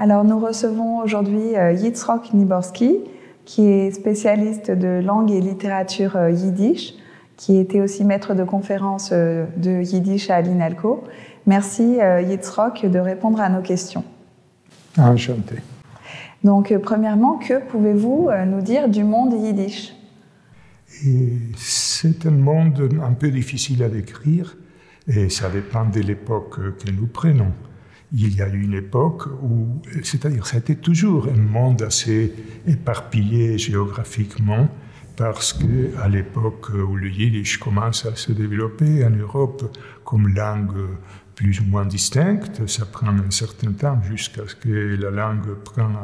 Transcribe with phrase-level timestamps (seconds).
[0.00, 3.00] Alors nous recevons aujourd'hui euh, Yitzhak Niborski,
[3.44, 6.94] qui est spécialiste de langue et littérature euh, yiddish,
[7.36, 11.04] qui était aussi maître de conférence euh, de yiddish à l'INALCO.
[11.44, 14.02] Merci Yitzhak de répondre à nos questions.
[14.96, 15.56] Enchanté.
[16.44, 19.94] Donc premièrement, que pouvez-vous nous dire du monde yiddish?
[21.56, 24.56] C'est un monde un peu difficile à décrire
[25.06, 27.52] et ça dépend de l'époque que nous prenons
[28.12, 32.32] il y a eu une époque où, c'est-à-dire, c'était toujours un monde assez
[32.66, 34.68] éparpillé géographiquement,
[35.16, 40.88] parce que à l'époque où le yiddish commence à se développer en Europe comme langue
[41.34, 45.96] plus ou moins distincte, ça prend un certain temps jusqu'à ce que la langue prenne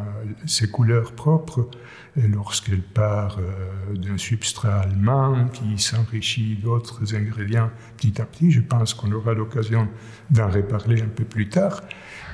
[0.46, 1.68] ses couleurs propres.
[2.16, 8.94] Lorsqu'elle part euh, d'un substrat allemand qui s'enrichit d'autres ingrédients petit à petit, je pense
[8.94, 9.86] qu'on aura l'occasion
[10.30, 11.82] d'en reparler un peu plus tard.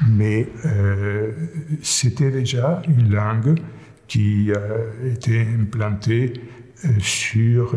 [0.08, 1.32] Mais euh,
[1.82, 3.58] c'était déjà une langue
[4.06, 6.34] qui euh, était implantée
[6.98, 7.76] sur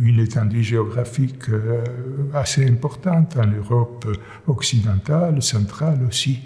[0.00, 1.46] une étendue géographique
[2.32, 4.06] assez importante en Europe
[4.46, 6.40] occidentale, centrale aussi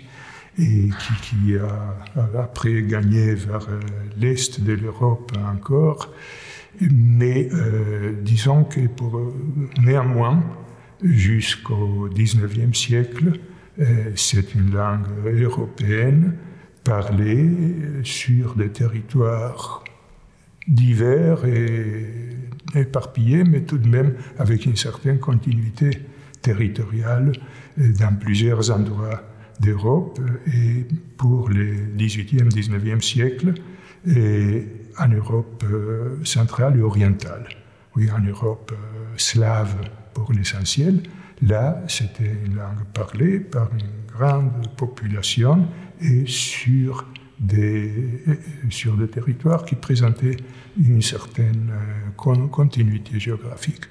[0.58, 0.88] et
[1.22, 3.80] qui, a, après gagné vers euh,
[4.18, 6.12] l'est de l'Europe encore.
[6.80, 8.86] Mais euh, disons que euh,
[9.82, 10.42] néanmoins,
[11.02, 13.32] jusqu'au XIXe siècle,
[14.14, 16.34] c'est une langue européenne
[16.82, 17.50] parlée
[18.04, 19.84] sur des territoires
[20.66, 22.06] divers et
[22.74, 25.90] éparpillés, mais tout de même avec une certaine continuité
[26.40, 27.32] territoriale
[27.76, 33.54] dans plusieurs endroits d'Europe et pour les 18e, 19e siècles
[34.06, 34.66] et
[34.98, 37.48] en Europe euh, centrale et orientale.
[37.96, 39.74] Oui, en Europe euh, slave
[40.14, 41.02] pour l'essentiel.
[41.42, 45.66] Là, c'était une langue parlée par une grande population
[46.00, 47.06] et sur
[47.38, 47.92] des,
[48.70, 50.36] sur des territoires qui présentaient
[50.82, 53.84] une certaine euh, continuité géographique.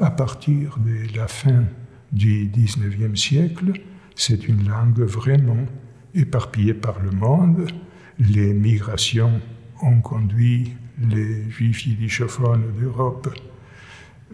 [0.00, 1.64] À partir de la fin
[2.12, 3.72] du 19e siècle,
[4.18, 5.64] c'est une langue vraiment
[6.12, 7.70] éparpillée par le monde.
[8.18, 9.40] Les migrations
[9.80, 13.32] ont conduit les juifs yiddishophones d'Europe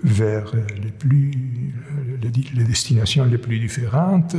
[0.02, 0.52] vers
[0.82, 1.30] les, plus,
[2.22, 4.34] les, destinations les plus différentes.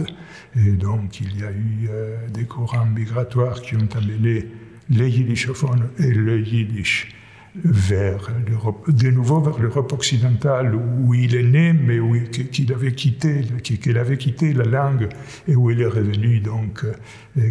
[0.56, 4.48] Et donc, il y a eu euh, des courants migratoires qui ont amené
[4.90, 7.16] les yiddishophones et le yiddish
[7.64, 12.18] vers l'Europe, de nouveau vers l'Europe occidentale où il est né, mais où
[12.52, 15.10] qu'il avait quitté, qu'il avait quitté la langue
[15.48, 16.94] et où il est revenu donc euh,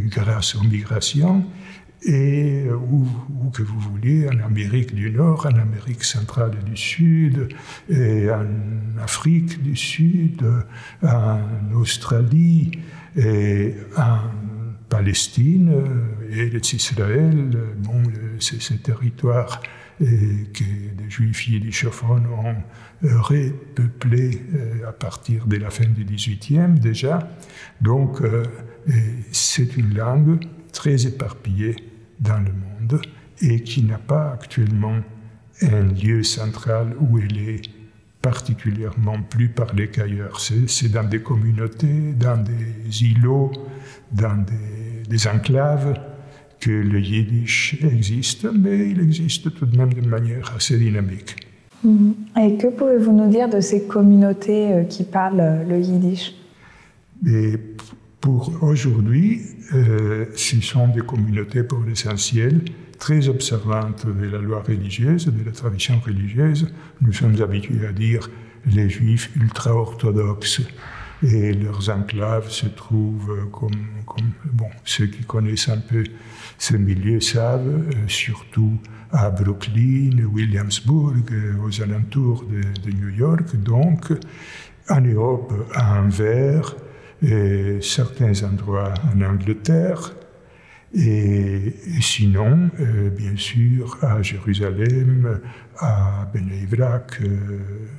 [0.09, 1.45] grâce aux migrations
[2.07, 3.07] et où,
[3.43, 7.49] où, que vous vouliez, en Amérique du Nord, en Amérique centrale et du Sud,
[7.89, 8.45] et en
[9.03, 10.45] Afrique du Sud,
[11.03, 11.39] en
[11.75, 12.73] Australie,
[13.17, 14.19] et en
[14.89, 15.73] Palestine,
[16.31, 18.03] et Israël, bon,
[18.39, 19.63] ces, territoires
[19.99, 20.65] que
[20.99, 22.57] les Juifs yiddishophones ont
[23.03, 27.31] repeuplé euh, à partir de la fin du XVIIIe déjà.
[27.81, 28.45] Donc, euh,
[29.31, 31.77] c'est une langue très éparpillée
[32.21, 33.01] dans le monde
[33.41, 35.01] et qui n'a pas actuellement
[35.63, 37.63] un lieu central où elle est
[38.23, 40.41] particulièrement plus parlée qu'ailleurs.
[40.41, 43.53] C'est dans des communautés, dans des îlots,
[44.13, 45.95] dans des, des enclaves
[46.65, 51.37] que le yiddish existe, mais il existe tout de même d'une manière assez dynamique.
[51.83, 52.15] Mhm.
[52.43, 56.33] Et que pouvez-vous nous dire de ces communautés euh, qui parlent euh, le yiddish?
[57.27, 57.59] Et
[58.23, 59.43] Pour aujourd'hui,
[59.75, 62.63] euh, ce sont des communautés pour l'essentiel
[62.99, 66.73] très observantes de la loi religieuse, de la tradition religieuse.
[67.03, 68.31] Nous sommes habitués à dire
[68.75, 70.63] les juifs ultra-orthodoxes
[71.23, 76.05] et leurs enclaves se trouvent comme, comme bon, ceux qui connaissent un peu
[76.59, 78.79] ce milieu savent, euh, surtout
[79.13, 84.13] à Brooklyn, Williamsburg, euh, aux alentours de, New York, donc
[84.89, 86.75] en Europe, à Anvers,
[87.23, 90.15] et certains endroits en Angleterre,
[90.97, 95.41] et, sinon, euh, bien sûr, à Jérusalem,
[95.79, 97.21] à Bnei Brak,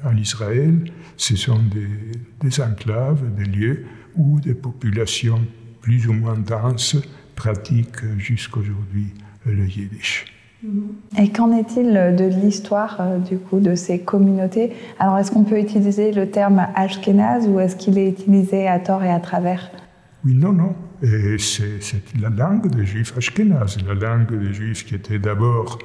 [0.06, 0.80] en Israël,
[1.18, 1.60] ce sont
[2.42, 3.86] des enclaves, des lieux
[4.16, 5.46] où des populations
[5.82, 6.96] plus ou moins denses
[7.36, 9.14] pratique jusqu'aujourd'hui
[9.46, 10.26] le yiddish.
[11.18, 14.74] Et qu'en est-il de l'histoire euh, du coup de ces communautés?
[15.00, 19.04] Alors est-ce qu'on peut utiliser le terme ashkénaze ou est-ce qu'il est utilisé à tort
[19.04, 19.70] et à travers?
[20.26, 20.74] Oui, non, non.
[21.38, 25.78] C'est la langue des juifs ashkénazes, la langue des juifs qui étaient d'abord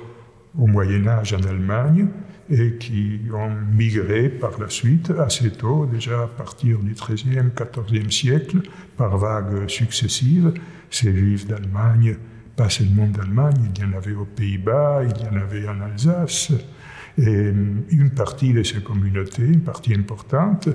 [0.59, 2.07] au Moyen Âge en Allemagne
[2.51, 8.11] et qui ont migré par la suite assez tôt, déjà à partir du XIIIe, XIVe
[8.11, 8.63] siècle,
[8.97, 10.53] par vagues successives.
[10.91, 12.17] Ces juifs d'Allemagne,
[12.57, 16.53] pas seulement d'Allemagne, il y en avait aux Pays-Bas, il y en avait en Alsace.
[17.17, 17.53] Et
[17.91, 20.69] une partie de ces communautés, une partie importante,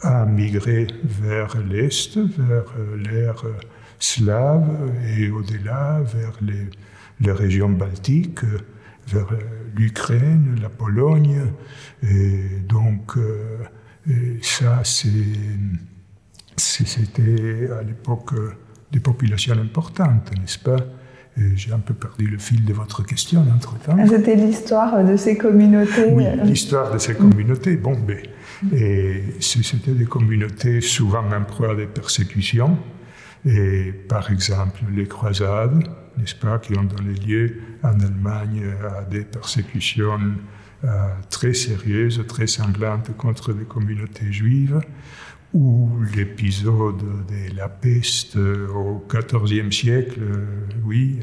[0.00, 2.64] a migré vers l'Est, vers
[2.96, 3.44] l'ère
[4.00, 6.66] slave et au-delà, vers les,
[7.20, 8.40] les régions baltiques
[9.08, 9.28] vers
[9.76, 11.40] l'Ukraine, la Pologne.
[12.02, 13.64] Et donc, euh,
[14.42, 15.30] ça, c'était
[17.78, 18.34] à l'époque
[18.90, 20.76] des populations importantes, n'est-ce pas?
[21.54, 23.96] J'ai un peu perdu le fil de votre question entre-temps.
[24.06, 26.12] C'était l'histoire de ces communautés.
[26.12, 27.76] Oui, l'histoire de ces communautés.
[27.76, 28.18] Bon, ben,
[28.70, 32.76] et c'était des communautés souvent en proie des persécutions.
[33.46, 35.84] Et par exemple, les croisades,
[36.18, 38.64] n'est-ce pas, qui ont donné lieu en Allemagne
[38.98, 40.18] à des persécutions
[40.84, 40.88] euh,
[41.30, 44.80] très sérieuses, très sanglantes contre les communautés juives,
[45.54, 51.20] ou l'épisode de la peste au XIVe siècle, euh, oui,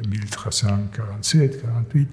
[1.21, 2.07] 1347-48,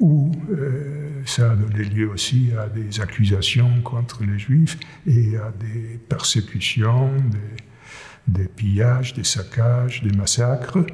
[0.00, 4.76] où euh, ça a donné lieu aussi à des accusations contre les juifs
[5.06, 7.64] et à des persécutions, des,
[8.26, 10.84] des pillages, des saccages, des massacres.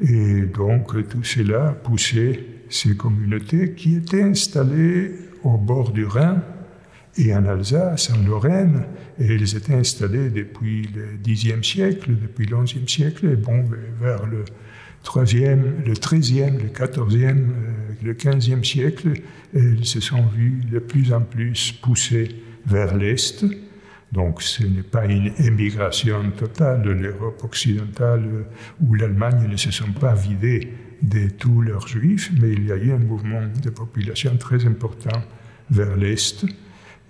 [0.00, 5.12] Et donc tout cela a poussé ces communautés qui étaient installées
[5.42, 6.42] au bord du Rhin
[7.18, 8.84] et en Alsace, en Lorraine,
[9.18, 13.64] et elles étaient installées depuis le Xe siècle, depuis le XIe siècle, et bon,
[14.00, 14.44] vers le
[15.04, 17.44] 3e, le 13e, le 14e, euh,
[18.02, 19.12] le 15e siècle,
[19.54, 22.28] elles se sont vues de plus en plus poussées
[22.66, 23.44] vers l'Est,
[24.12, 28.44] donc ce n'est pas une émigration totale de l'Europe occidentale
[28.80, 30.68] où l'Allemagne ne se sont pas vidées
[31.00, 35.22] de tous leurs juifs, mais il y a eu un mouvement de population très important
[35.70, 36.44] vers l'Est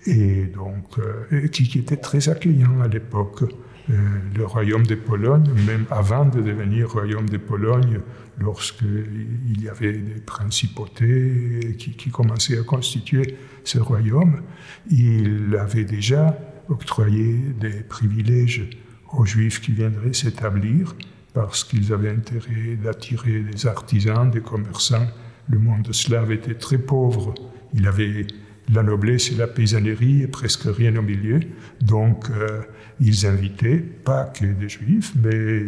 [0.07, 3.43] et donc euh, qui, était très accueillant à l'époque.
[3.91, 3.95] Euh,
[4.37, 7.99] le royaume de Pologne, même avant de devenir royaume de Pologne,
[8.39, 14.43] lorsqu'il y avait des principautés qui commençaient à constituer ce royaume,
[14.89, 18.70] il avait déjà octroyer des privilèges
[19.12, 20.94] aux Juifs qui viendraient s'établir
[21.35, 25.06] parce qu'ils avaient intérêt d'attirer des artisans, des commerçants.
[25.49, 27.35] Le monde slave était très pauvre.
[27.75, 28.26] Il avait
[28.73, 31.41] la noblesse et la paysannerie et presque rien au milieu.
[31.81, 32.62] Donc, euh,
[33.00, 35.62] ils invitaient pas que des Juifs, mais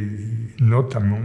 [0.60, 1.22] notamment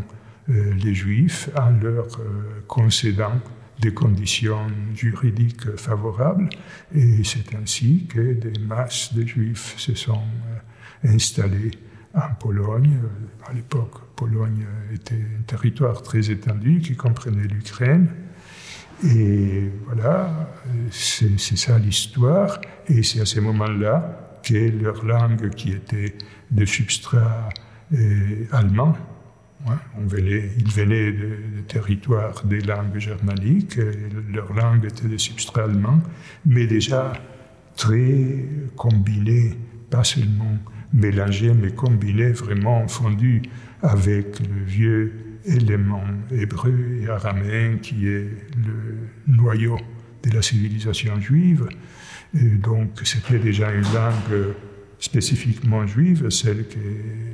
[0.50, 3.39] euh, les Juifs en leur euh, concédant
[3.80, 6.50] des conditions juridiques favorables.
[6.94, 11.72] Et c'est ainsi que des masses de juifs se sont euh, installés
[12.14, 13.00] en Pologne.
[13.48, 18.10] À l'époque, Pologne était un territoire très étendu qui comprenait l'Ukraine.
[19.04, 20.52] Et voilà,
[20.92, 22.60] c'est ça l'histoire.
[22.88, 26.16] Et c'est à ce moment-là que leur langue, qui était
[26.52, 27.50] de substrat
[27.94, 28.46] euh,
[29.66, 33.78] on ils venaient de, territoires des langues germaniques,
[34.34, 36.02] leur langue était de substrat allemand,
[36.46, 37.14] mais déjà
[37.76, 38.46] très
[38.76, 39.54] combinée,
[39.90, 40.58] pas seulement
[40.94, 43.44] mélangée, mais combinée, vraiment fondue
[43.82, 45.14] avec le vieux
[45.46, 49.78] élément hébreu et araméen qui est le noyau
[50.24, 51.68] de la civilisation juive.
[52.34, 54.54] Et donc c'était déjà une langue
[55.00, 56.80] spécifiquement juive, celle que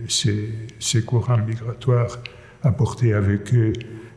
[0.08, 2.20] ces, courants migratoires
[2.64, 3.74] apportaient avec eux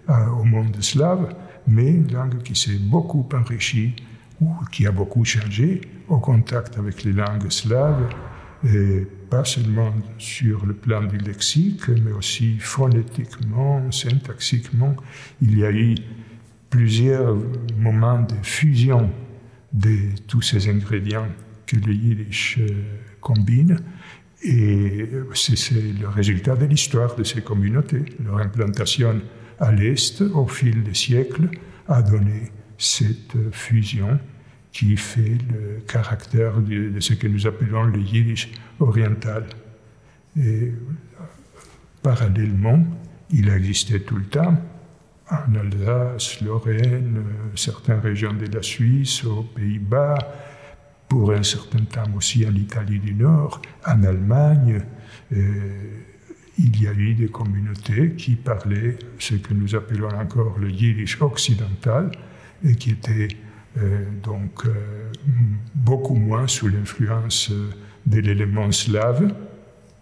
[0.09, 1.35] euh, au monde slave,
[1.67, 3.95] mais une langue qui s'est beaucoup enrichie
[4.41, 8.09] ou qui a beaucoup changé au contact avec les langues slaves,
[9.31, 14.97] pas seulement sur le plan du lexique, mais aussi phonétiquement, syntaxiquement.
[15.43, 15.95] Il y a eu
[16.71, 17.37] plusieurs
[17.77, 19.11] moments de fusion
[19.73, 21.29] de tous ces ingrédients
[21.67, 22.59] que le yiddish
[23.29, 23.81] euh, combine.
[24.43, 28.05] Et c'est le résultat de l'histoire de ces communautés.
[28.25, 29.21] Leur implantation
[29.59, 31.49] à l'Est, au fil des siècles,
[31.89, 34.21] a donné cette fusion
[34.71, 39.45] qui fait le caractère de, ce que nous appelons le yiddish oriental.
[40.37, 40.73] Et
[42.03, 42.85] parallèlement,
[43.31, 44.57] il existait tout le temps
[45.31, 47.25] en Alsace, Lorraine,
[47.57, 50.17] certaines régions de la Suisse, aux Pays-Bas,
[51.09, 54.83] pour un certain temps aussi en Italie du Nord, en Allemagne.
[55.33, 55.39] Euh,
[56.59, 61.21] il y a eu des communautés qui parlaient ce que nous appelons encore le yiddish
[61.23, 62.11] occidental
[62.65, 63.29] et qui étaient
[63.79, 65.13] euh, donc euh,
[65.75, 67.53] beaucoup moins sous l'influence
[68.07, 69.33] de l'élément slave,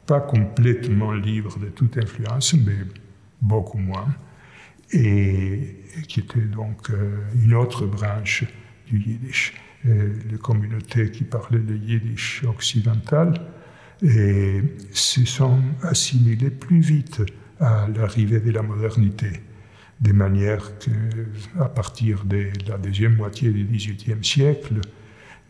[0.07, 2.79] pas complètement libre de toute influence, mais
[3.43, 4.09] beaucoup moins,
[4.93, 5.77] et
[6.09, 6.91] qui était donc
[7.43, 8.45] une autre branche
[8.87, 9.53] du yiddish.
[9.87, 13.35] Les communautés qui parlaient le yiddish occidental,
[14.03, 14.63] et
[14.93, 17.23] se sont assimilées plus vite
[17.61, 19.29] à l'arrivée de la modernité,
[20.01, 24.81] de manière qu'à partir de la deuxième moitié du XVIIIe siècle,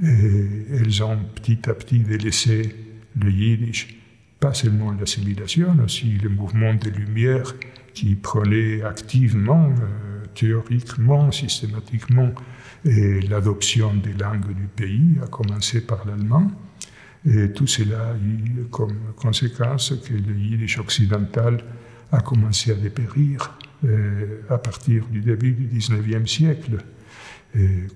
[0.00, 2.74] elles ont petit à petit délaissé
[3.20, 3.98] le yiddish,
[4.38, 7.54] pas seulement l'assimilation, aussi le mouvement des Lumières
[7.94, 12.30] qui prenait activement, euh, théoriquement, systématiquement,
[12.84, 16.50] l'adoption des langues du pays, à commencer par l'allemand.
[17.28, 21.64] Et tout cela a eu comme conséquence que le yiddish occidental
[22.12, 26.78] a commencé à dépérir euh, à partir du début du XIXe siècle.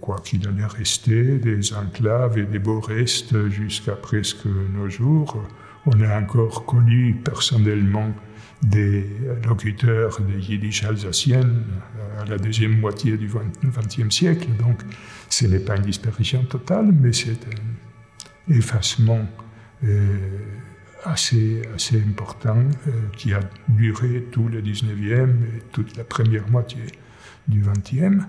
[0.00, 5.44] quoi qu'il en est resté, des enclaves et des beaux restes jusqu'à presque nos jours.
[5.86, 8.12] On a encore connu personnellement
[8.62, 9.06] des
[9.46, 11.64] locuteurs de yiddish alsacienne
[12.18, 13.28] à la deuxième moitié du
[13.64, 14.48] XXe siècle.
[14.58, 14.82] Donc,
[15.28, 19.26] ce n'est pas une disparition totale, mais c'est un effacement
[19.84, 20.18] euh,
[21.04, 26.82] assez, assez important euh, qui a duré tout le 19e et toute la première moitié
[27.48, 28.24] du 20e.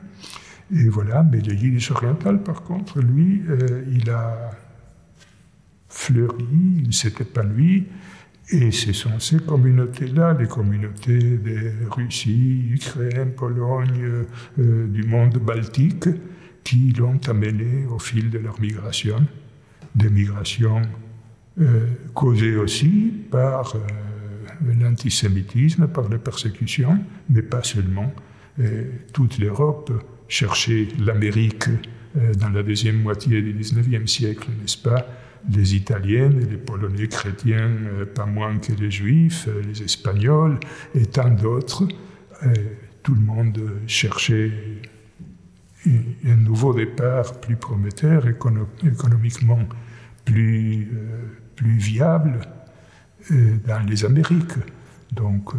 [0.73, 4.51] Et voilà, mais le yiddish oriental, par contre, lui, euh, il a
[5.89, 6.45] fleuri,
[6.85, 7.87] il s'est épanoui,
[8.51, 14.25] et ce sont ces communautés-là, les communautés de Russie, Ukraine, Pologne,
[14.59, 16.09] euh, du monde baltique,
[16.63, 19.25] qui l'ont amené au fil de leur migration,
[19.95, 20.81] des migrations
[21.61, 23.79] euh, causées aussi par euh,
[24.79, 28.11] l'antisémitisme, par la persécution, mais pas seulement.
[29.13, 29.91] toute l'Europe
[30.27, 31.69] cherchait l'Amérique
[32.37, 35.07] dans la deuxième moitié du XIXe siècle, n'est-ce pas
[35.49, 40.59] les Italiens et les Polonais chrétiens, euh, pas moins que les Juifs, euh, les Espagnols
[40.95, 41.87] et tant d'autres.
[42.43, 42.53] Euh,
[43.03, 44.51] tout le monde cherchait
[45.87, 49.67] un nouveau départ plus prometteur, économiquement
[50.23, 50.87] plus,
[51.55, 52.41] plus viable
[53.31, 54.53] dans les Amériques.
[55.11, 55.53] Donc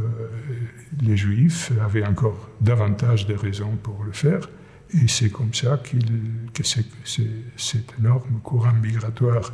[1.01, 4.49] les Juifs avaient encore davantage de raisons pour le faire.
[4.95, 9.53] Et c'est comme ça que cet énorme courant migratoire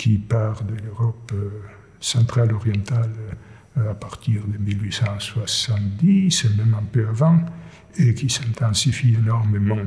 [0.00, 1.50] qui part de l'Europe euh,
[2.00, 3.12] centrale orientale
[3.76, 7.38] euh, à partir de 1870 et même un peu avant,
[7.98, 9.82] et qui s'intensifie énormément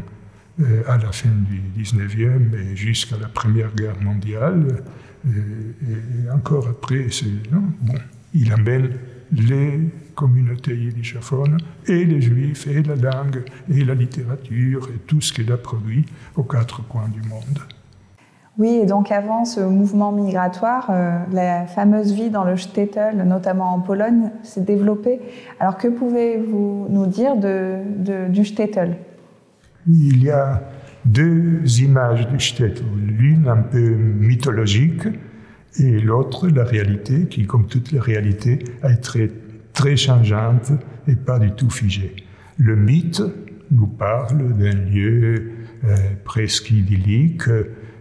[0.59, 4.83] euh, à la fin du 19e et jusqu'à la Première Guerre mondiale.
[5.25, 7.07] Et, encore après,
[7.81, 7.95] bon,
[8.35, 8.91] il amène
[9.31, 9.79] les
[10.13, 15.51] communautés yiddishophones et les juifs et la langue et la littérature et tout ce qu'il
[15.51, 16.05] a produit
[16.35, 17.63] aux quatre coins du monde.
[18.59, 23.73] Oui, et donc avant ce mouvement migratoire, euh, la fameuse vie dans le shtetl, notamment
[23.73, 25.19] en Pologne, s'est développée.
[25.59, 27.79] Alors que pouvez-vous nous dire de,
[28.29, 28.95] du shtetl?
[29.87, 30.61] Il y a
[31.03, 35.07] deux images du shtetl, l'une un peu mythologique
[35.79, 39.31] et l'autre la réalité qui, comme toutes les réalités, est très,
[39.73, 40.71] très changeante
[41.07, 42.15] et pas du tout figée.
[42.57, 43.23] Le mythe
[43.71, 45.51] nous parle d'un lieu
[45.85, 47.49] euh, presque idyllique,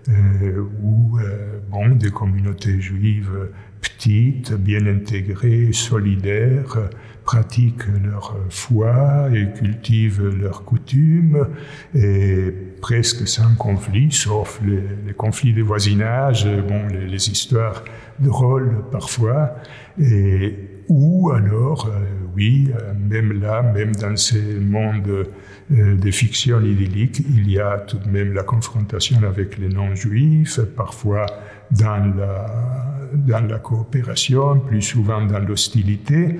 [0.08, 6.78] euh, où euh, bon, des communautés juives petites, bien intégrées, solidaires,
[7.24, 11.46] pratiquent leur foi et cultivent leurs coutumes,
[11.94, 17.84] et presque sans conflit, sauf les, conflits de voisinage, bon, les, les histoires
[18.18, 19.54] drôles parfois,
[20.00, 22.04] et ou alors, euh,
[22.36, 22.68] oui,
[22.98, 25.26] même là, même dans ces mondes
[25.70, 30.60] euh, de fiction idyllique, il y a tout de même la confrontation avec les non-juifs,
[30.76, 31.26] parfois
[31.70, 36.36] dans la, coopération, plus souvent dans l'hostilité.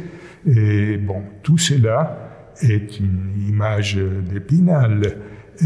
[0.47, 5.19] Et bon, tout cela est une image d'épinal.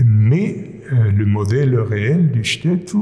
[0.05, 2.97] Mais le modèle réel du shtetl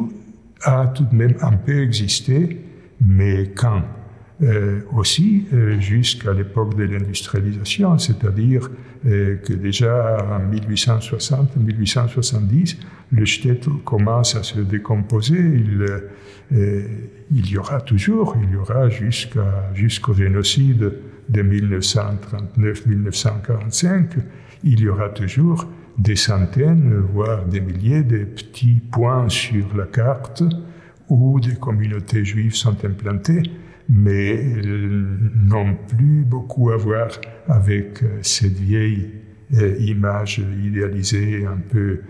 [0.62, 2.60] a tout de même un peu existé,
[3.00, 4.03] mais quand euh,
[4.92, 8.70] aussi euh, jusqu'à l'époque de l'industrialisation, c'est-à-dire
[9.06, 12.76] euh, que déjà en 1860-1870,
[13.12, 15.62] le shtetl commence à se décomposer.
[17.30, 18.90] Il, y aura toujours, il y aura
[19.72, 20.92] jusqu'au génocide
[21.28, 24.08] de 1939-1945,
[24.62, 30.42] il y aura toujours des centaines, voire des milliers de petits points sur la carte
[31.08, 33.44] où des communautés juives sont implantées
[33.88, 37.08] mais euh, non plus beaucoup à voir
[37.48, 39.10] avec euh, cette vieille
[39.54, 42.00] euh, image idéalisée, un peu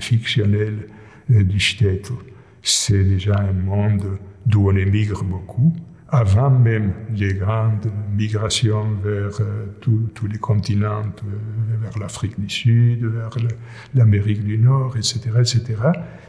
[0.00, 0.88] fictionnelle
[1.28, 2.12] du shtetl.
[2.62, 5.72] C'est déjà un monde d'où on émigre beaucoup,
[6.08, 13.04] avant même les grandes migrations vers euh, tous les continents, euh, vers l'Afrique du Sud,
[13.04, 13.30] vers
[13.94, 15.64] l'Amérique du Nord, etc., etc.,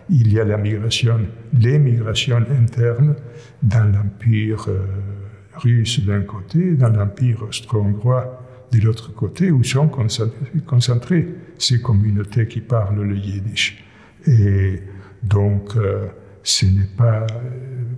[0.10, 1.20] il y a la migration,
[1.54, 3.16] les migrations internes
[3.62, 4.80] dans l'Empire euh,
[5.56, 9.90] russe d'un côté, dans l'Empire austro-hongrois de l'autre côté, où sont
[10.66, 13.84] concentrées ces communautés qui parlent le yiddish.
[14.26, 14.82] Et
[15.24, 15.74] donc,
[16.48, 17.28] ce n'est pas,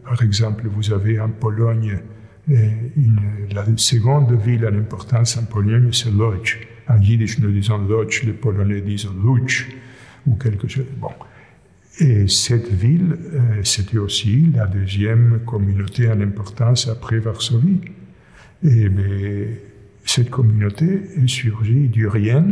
[0.03, 2.00] par exemple, vous avez en Pologne,
[2.48, 3.20] une,
[3.51, 6.56] la seconde ville à l'importance en Pologne, c'est Lodz.
[6.88, 9.65] En yiddish, nous disons Lodz, les Polonais disent Lodz,
[10.25, 10.86] ou quelque chose.
[11.00, 11.12] Bon.
[12.00, 13.18] Et cette ville,
[13.63, 17.82] c'était aussi la deuxième communauté en importance après Varsovie.
[18.63, 19.46] Et bien,
[20.06, 22.48] cette communauté est surgie du rien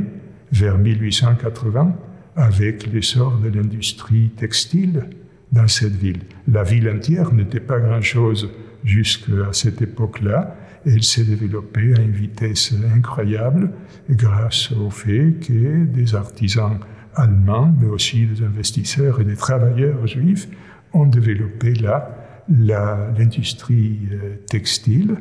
[0.52, 1.96] vers 1880
[2.36, 5.08] avec l'essor de l'industrie textile
[5.52, 6.22] dans cette ville.
[6.48, 8.50] La ville entière n'était pas grand-chose
[8.84, 10.56] jusqu'à cette époque-là.
[10.86, 13.72] Elle s'est développée à une vitesse incroyable
[14.10, 16.80] grâce au fait que des artisans
[17.16, 20.48] allemands, mais aussi des investisseurs et des travailleurs juifs
[20.94, 25.18] ont développé là l'industrie euh, textile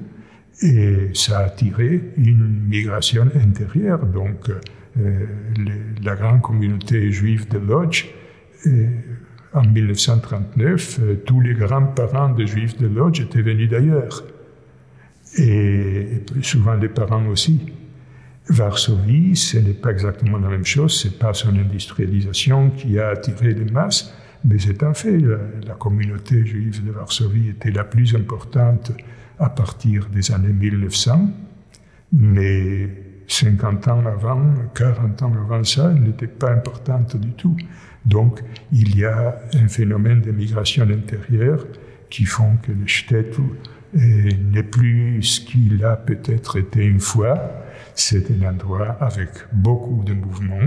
[0.62, 4.06] et ça a attiré une migration intérieure.
[4.06, 4.50] Donc,
[4.98, 5.26] euh,
[6.02, 8.04] la grande communauté juive de Lodz
[8.66, 8.88] euh,
[9.56, 14.22] en 1939, euh, tous les grands-parents des Juifs de Lodz étaient venus d'ailleurs.
[15.38, 17.60] Et, plus souvent les parents aussi.
[18.48, 23.08] Varsovie, ce n'est pas exactement la même chose, ce n'est pas son industrialisation qui a
[23.08, 25.18] attiré les masses, mais c'est un fait.
[25.18, 28.92] La, la, communauté juive de Varsovie était la plus importante
[29.38, 31.28] à partir des années 1900,
[32.12, 32.88] mais
[33.26, 37.56] 50 ans avant, 40 ans avant ça, elle n'était pas importante du tout.
[38.06, 38.40] Donc,
[38.72, 41.66] il y a un phénomène de migration intérieure
[42.08, 43.42] qui font que le shtetl
[43.94, 47.40] n'est plus ce qu'il a peut-être été une fois.
[47.94, 50.66] C'est un endroit avec beaucoup de mouvements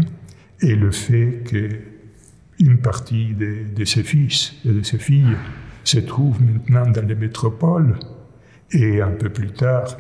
[0.62, 5.38] et le fait qu'une partie de, de, ses fils et de ses filles
[5.84, 7.98] se trouve maintenant dans les métropoles
[8.72, 9.98] et un peu plus tard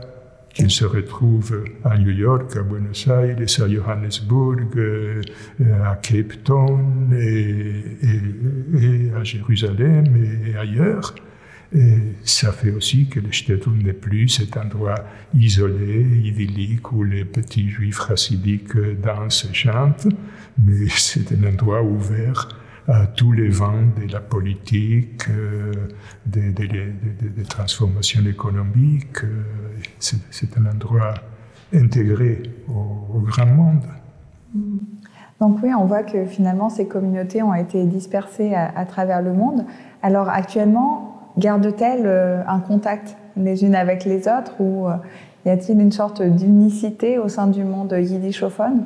[0.59, 5.21] qu'il se retrouve à New York, à Buenos Aires, à Johannesburg, euh,
[5.85, 10.05] à Cape Town et, à Jérusalem
[10.45, 11.15] et ailleurs.
[12.23, 17.69] Ça fait aussi que le shtetl n'est plus cet endroit isolé, idyllique, où les petits
[17.69, 20.07] juifs chassidiques dansent et chantent,
[20.61, 22.49] mais c'est un endroit ouvert
[23.15, 25.71] tous les vents de la politique, euh,
[26.25, 26.51] des,
[27.47, 29.23] transformations économiques.
[29.23, 29.43] Euh,
[29.99, 31.13] c'est un endroit
[31.73, 33.83] intégré au, grand monde.
[35.39, 39.65] Donc oui, on voit que finalement ces communautés ont été dispersées à, travers le monde.
[40.01, 44.87] Alors actuellement, gardent-elles euh, un contact les unes avec les autres ou
[45.45, 48.83] y a-t-il une sorte d'unicité au sein du monde yiddishophone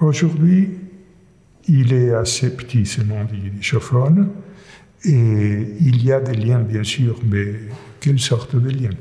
[0.00, 0.78] Aujourd'hui,
[1.68, 4.30] il est assez petit, ce monde yiddishophone,
[5.04, 7.54] et il y a des liens, bien sûr, mais
[8.00, 8.96] quelle sorte de liens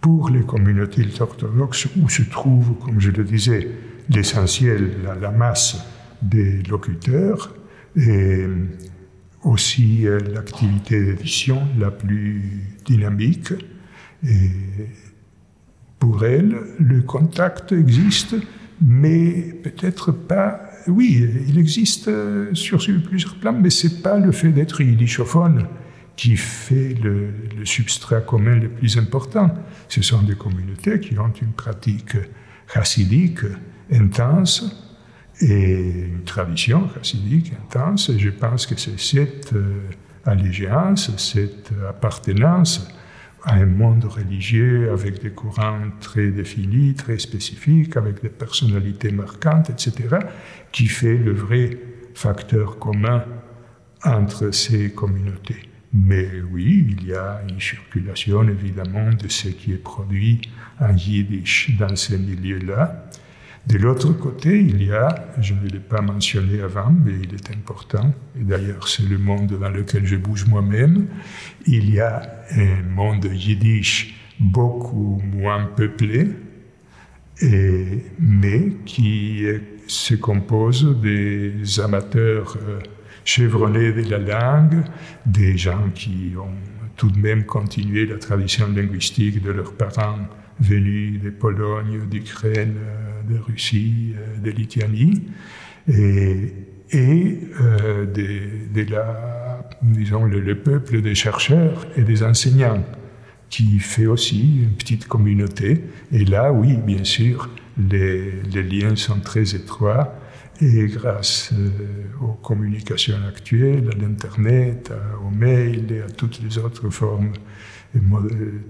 [0.00, 3.68] Pour les communautés orthodoxes, où se trouve, comme je le disais,
[4.08, 5.78] l'essentiel, la, masse
[6.22, 7.54] des locuteurs,
[7.96, 8.46] et
[9.42, 12.42] aussi euh, l'activité d'édition la plus
[12.84, 13.52] dynamique.
[14.26, 14.50] Et
[15.98, 18.34] pour elles, le contact existe,
[18.80, 24.32] mais peut-être pas oui, il existe euh, sur plusieurs plans, mais ce n'est pas le
[24.32, 25.66] fait d'être yiddishophone
[26.16, 27.32] qui fait le,
[27.64, 29.54] substrat commun le plus important.
[29.88, 32.16] Ce sont des communautés qui ont une pratique
[32.72, 33.40] chassidique
[33.90, 34.94] intense
[35.40, 38.10] et une tradition chassidique intense.
[38.16, 39.80] Je pense que c'est cette euh,
[40.24, 42.86] allégeance, cette appartenance
[43.44, 49.70] à un monde religieux avec des courants très définis, très spécifiques, avec des personnalités marquantes,
[49.70, 50.18] etc.,
[50.72, 51.78] qui fait le vrai
[52.14, 53.24] facteur commun
[54.04, 55.62] entre ces communautés.
[55.92, 60.40] Mais oui, il y a une circulation évidemment de ce qui est produit
[60.78, 63.06] en yiddish dans ces milieux-là.
[63.66, 67.50] De l'autre côté, il y a, je ne l'ai pas mentionné avant, mais il est
[67.50, 71.08] important, et d'ailleurs c'est le monde dans lequel je bouge moi-même,
[71.66, 76.28] il y a un monde yiddish beaucoup moins peuplé,
[78.18, 79.44] mais qui
[79.90, 82.78] se compose des amateurs euh,
[83.24, 84.84] chevronnés de la langue,
[85.26, 86.54] des gens qui ont
[86.96, 90.18] tout de même continué la tradition linguistique de leurs parents
[90.60, 92.76] venus de Pologne, d'Ukraine,
[93.28, 95.24] de Russie, de Lituanie,
[95.88, 96.52] et,
[96.92, 102.84] et euh, de, la, disons, le, peuple des chercheurs et des enseignants.
[103.48, 105.82] qui fait aussi une petite communauté.
[106.12, 107.48] Et là, oui, bien sûr,
[107.88, 110.14] les, liens sont très étroits.
[110.62, 111.70] Et grâce euh,
[112.20, 114.92] aux communications actuelles, à l'Internet,
[115.24, 117.32] aux mails et à toutes les autres formes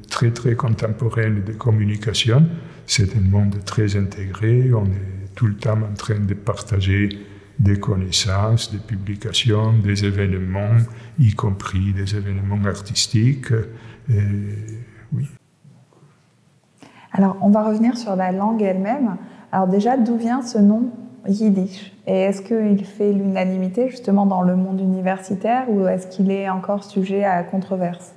[0.09, 2.47] très très contemporaines de communication,
[2.87, 4.73] c'est un monde très intégré.
[4.73, 7.09] On est tout le temps en train de partager
[7.59, 10.79] des connaissances, des publications, des événements,
[11.19, 13.53] y compris des événements artistiques.
[15.13, 15.29] oui.
[17.13, 19.17] Alors, on va revenir sur la langue elle-même.
[19.53, 20.91] Alors déjà, d'où vient ce nom
[21.27, 21.93] yiddish?
[22.07, 26.85] Et est-ce qu'il fait l'unanimité justement dans le monde universitaire ou est-ce qu'il est encore
[26.85, 28.15] sujet à controverse?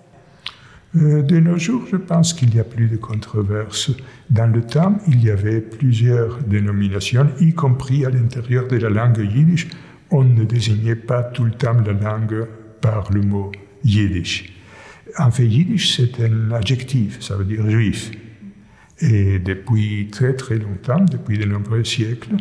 [0.95, 3.91] Euh, de nos jours, je pense qu'il n'y a plus de controverse.
[4.29, 9.17] Dans le temps, il y avait plusieurs dénominations, y compris à l'intérieur de la langue
[9.17, 9.69] yiddish.
[10.11, 12.45] On ne désignait pas tout le temps la langue
[12.79, 13.51] par le mot
[13.83, 14.53] yiddish.
[15.17, 18.11] En fait, yiddish, c'est un adjectif, ça veut dire juif.
[18.99, 22.35] Et depuis très très longtemps, depuis de nombreux siècles,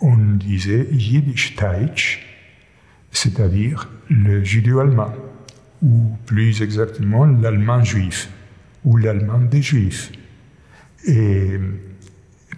[0.00, 2.26] on disait Yiddish Teich,
[3.10, 5.14] c'est-à-dire le judéo-allemand
[5.82, 8.30] ou plus exactement l'allemand juif,
[8.84, 10.12] ou l'allemand des juifs.
[11.06, 11.58] Et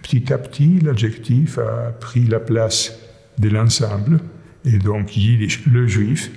[0.01, 2.97] petit à petit, l'adjectif a pris la place
[3.37, 4.19] de l'ensemble,
[4.63, 6.31] et donc Yiddish, le juif,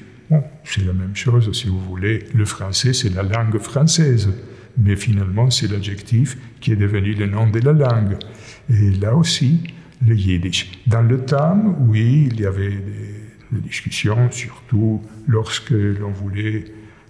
[0.64, 4.30] c'est la même chose si vous voulez, le français c'est la langue française,
[4.78, 8.16] mais finalement c'est l'adjectif qui est devenu le nom de la langue.
[8.70, 9.62] Et là aussi,
[10.06, 10.70] le Yiddish.
[10.86, 16.64] Dans le temps, oui, il y avait des, des discussions, surtout lorsque l'on voulait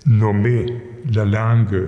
[0.06, 0.66] nommer
[1.12, 1.86] la langue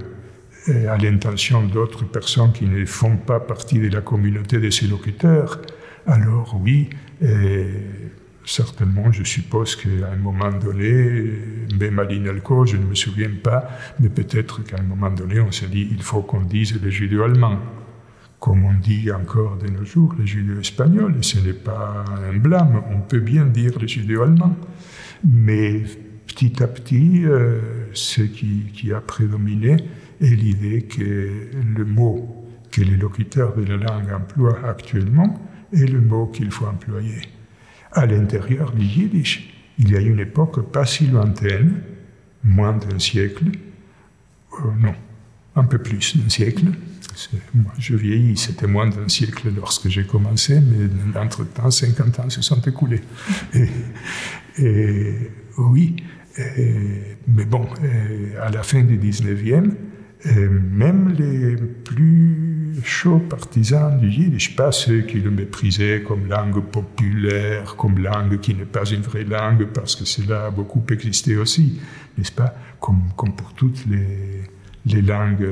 [0.69, 4.87] euh, à l'intention d'autres personnes qui ne font pas partie de la communauté de ses
[4.87, 5.61] locuteurs,
[6.07, 6.91] alors oui,
[7.23, 7.65] euh,
[8.51, 11.33] certainement, je suppose qu'à un moment donné,
[11.79, 13.69] même à l'INALCO, je ne me souviens pas,
[14.01, 17.59] mais peut-être qu'à un moment donné, on s'est dit, il faut qu'on dise le judéo-allemand.
[18.41, 22.83] Comme on dit encore de nos jours, le judéo-espagnol, et ce n'est pas un blâme,
[22.91, 24.57] on peut bien dire le judéo-allemand.
[25.25, 25.83] Mais
[26.27, 27.61] petit à petit, euh,
[27.93, 29.77] ce qui, a prédominé
[30.21, 32.37] est l'idée que le mot
[32.71, 35.41] que les locuteurs de la langue emploient actuellement
[35.73, 37.21] est le mot qu'il faut employer.
[37.93, 41.83] À l'intérieur du yiddish, il y a une époque pas si lointaine,
[42.45, 43.45] moins d'un siècle,
[44.55, 44.95] euh, non,
[45.57, 46.67] un peu plus d'un siècle.
[47.55, 52.41] Moi, je vieillis, c'était moins d'un siècle lorsque j'ai commencé, mais entre-temps, 50 ans se
[52.41, 53.03] sont écoulés.
[54.59, 55.15] et
[55.59, 55.97] oui,
[57.27, 57.67] mais bon,
[58.41, 59.73] à la fin du 19e,
[60.25, 67.77] même les plus chauds partisans du yiddish, pas ceux qui le méprisaient comme langue populaire,
[67.77, 71.81] comme langue qui n'est pas une vraie langue, parce que cela a beaucoup existé aussi,
[72.17, 72.55] n'est-ce pas?
[72.81, 73.03] Comme,
[73.37, 75.47] pour toutes les, langues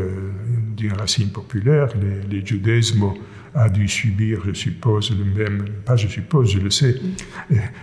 [0.77, 2.43] d'une racine populaire, les, les
[3.55, 6.95] a dû subir, je suppose, le même, pas je suppose, je le sais,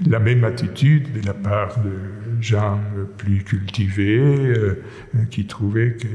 [0.08, 2.79] la même attitude de la part de gens
[3.17, 4.84] plus cultivés euh,
[5.29, 6.08] qui trouvaient que,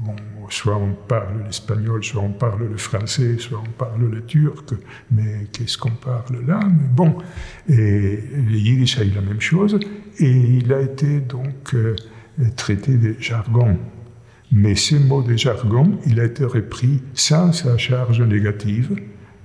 [0.00, 0.14] bon,
[0.50, 4.74] soit on parle l'espagnol, soit on parle le français, soit on parle le turc,
[5.10, 6.60] mais qu'est-ce qu'on parle là?
[6.64, 7.18] Mais Bon,
[7.68, 9.78] et yiddish a eu la même chose,
[10.18, 11.96] et il a été donc euh,
[12.56, 13.78] traité de jargon.
[14.52, 18.94] Mais ce mot de jargon, il a été repris sans sa charge négative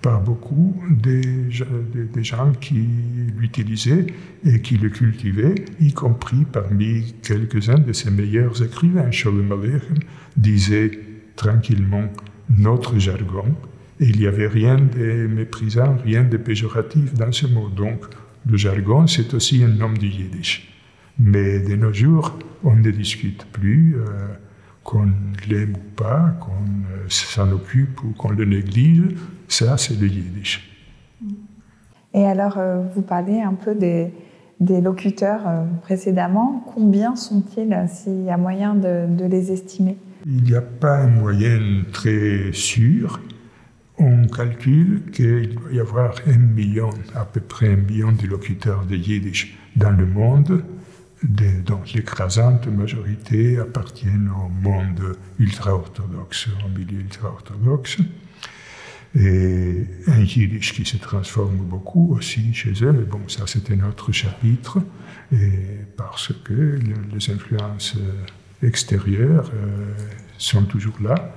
[0.02, 2.88] par beaucoup des, gens qui
[3.38, 4.08] l'utilisaient
[4.46, 9.12] et qui le cultivaient, y compris parmi quelques-uns de ses meilleurs écrivains.
[9.12, 9.82] Schopenhauer
[10.38, 10.92] disait
[11.36, 12.10] tranquillement
[12.50, 13.56] notre jargon,
[14.00, 17.70] et il n'y avait rien de méprisant, rien de péjoratif dans ce mot.
[17.70, 18.06] Donc,
[18.50, 20.74] le jargon, c'est aussi un nom du yiddish.
[21.20, 23.98] Mais de nos jours, on ne discute plus.
[23.98, 24.28] Euh,
[24.90, 25.06] qu'on
[25.48, 29.16] l'aime ou pas, qu'on euh, s'en occupe ou qu'on le néglige,
[29.48, 30.68] ça c'est le yiddish.
[32.16, 34.12] Et alors, euh, vous parlez un peu des,
[34.60, 36.66] des locuteurs euh, précédemment.
[36.74, 39.96] Combien sont-ils, s'il y a moyen de, de les estimer?
[40.26, 43.22] Il n'y a pas une moyenne très sûre.
[44.00, 48.86] On calcule qu'il doit y avoir un million, à peu près un million de locuteurs
[48.86, 50.64] de yiddish dans le monde
[51.24, 57.98] dont l'écrasante majorité appartiennent au monde ultra-orthodoxe, au milieu ultra-orthodoxe.
[59.16, 63.88] Et un yiddish qui se transforme beaucoup aussi chez eux, mais bon, ça c'est un
[63.88, 64.80] autre chapitre,
[65.98, 66.80] parce que
[67.12, 67.98] les influences
[68.64, 69.94] extérieures euh,
[70.38, 71.36] sont toujours là.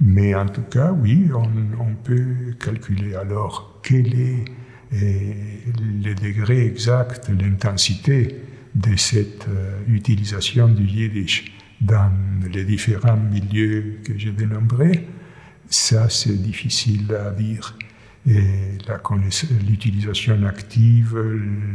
[0.00, 1.30] Mais en tout cas, oui,
[1.78, 4.44] on, peut calculer alors quel est
[4.92, 8.40] le degré exact, l'intensité
[8.74, 12.10] de cette euh, utilisation du yiddish dans
[12.52, 15.06] les différents milieux que j'ai dénombrés,
[15.68, 17.76] ça c'est difficile à dire.
[18.26, 18.78] Et
[19.68, 21.14] l'utilisation active,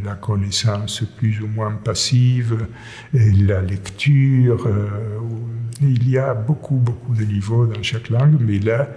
[0.03, 2.65] la connaissance plus ou moins passive,
[3.13, 5.19] et la lecture, euh,
[5.79, 8.89] il y a beaucoup, beaucoup de niveaux dans chaque langue, mais là,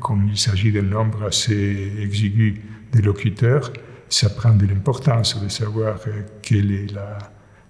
[0.00, 3.72] comme il s'agit d'un nombre assez exigu de locuteurs,
[4.08, 7.18] ça prend de l'importance de savoir euh, quel est la,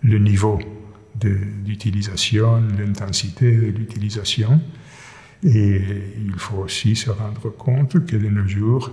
[0.03, 0.59] le niveau
[1.15, 4.61] d'utilisation, l'intensité de l'utilisation.
[5.43, 5.81] Et
[6.25, 8.93] il faut aussi se rendre compte que de nos jours,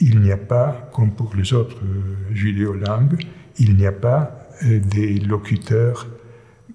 [0.00, 3.18] il n'y a pas, comme pour les autres euh, judéo-langues,
[3.58, 6.06] il n'y a pas euh, des locuteurs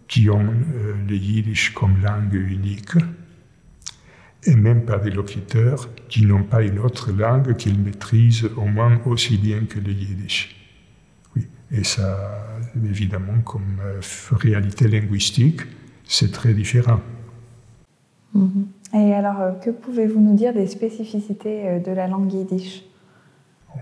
[0.08, 0.54] qui ont
[1.08, 2.98] le yiddish comme langue unique
[4.46, 9.00] et même pas des locuteurs qui n'ont pas une autre langue qu'ils maîtrisent au moins
[9.06, 10.56] aussi bien que le yiddish.
[11.36, 11.48] Oui.
[11.72, 14.00] Et ça, évidemment, comme euh,
[14.32, 15.62] réalité linguistique,
[16.06, 17.00] c'est très différent.
[18.34, 18.68] Mhm.
[18.94, 22.84] Et alors, euh, que pouvez-vous nous dire des spécificités euh, de la langue yiddish?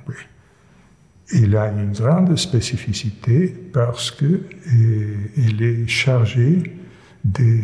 [0.08, 0.16] Oui.
[1.34, 6.76] Il a une grande spécificité parce qu'elle est chargée
[7.24, 7.62] des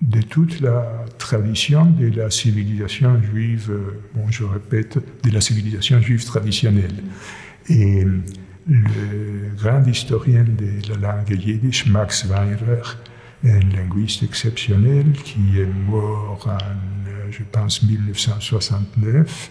[0.00, 3.72] de toute la tradition de la civilisation juive,
[4.14, 7.02] bon, je répète, de la civilisation juive traditionnelle.
[7.68, 8.04] Et
[8.68, 12.82] le grand historien de la langue yiddish, Max Weinrer,
[13.44, 19.50] un linguiste exceptionnel qui est mort en, je pense, 1969,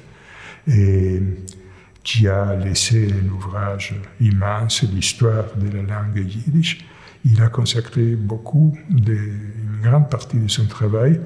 [0.67, 1.21] et
[2.03, 6.85] qui a laissé un ouvrage immense, l'histoire de la langue yiddish,
[7.25, 11.19] il a consacré beaucoup, une grande partie de son travail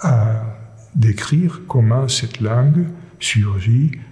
[0.00, 0.42] à
[0.94, 2.86] décrire comment cette langue
[3.18, 4.11] surgit euh,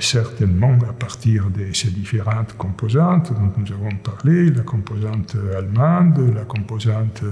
[0.00, 6.44] certainement à partir de ces différentes composantes dont nous avons parlé, la composante allemande, la
[6.44, 7.22] composante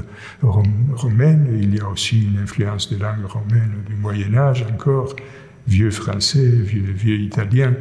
[0.43, 5.17] romaine, il y a aussi une influence des langues romaines du Moyen Âge encore,
[5.67, 7.75] vieux français, vieux, italien,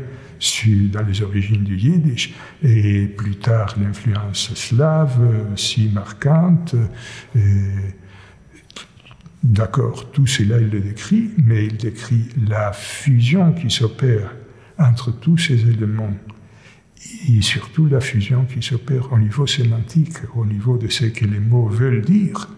[0.91, 5.19] dans les origines du yiddish, et plus tard l'influence slave,
[5.55, 6.75] si marquante.
[9.43, 14.31] D'accord, tout cela il le décrit, mais il décrit la fusion qui s'opère
[14.77, 16.13] entre tous ces éléments
[17.29, 21.39] et surtout la fusion qui s'opère au niveau sémantique, au niveau de ce que les
[21.39, 22.49] mots veulent dire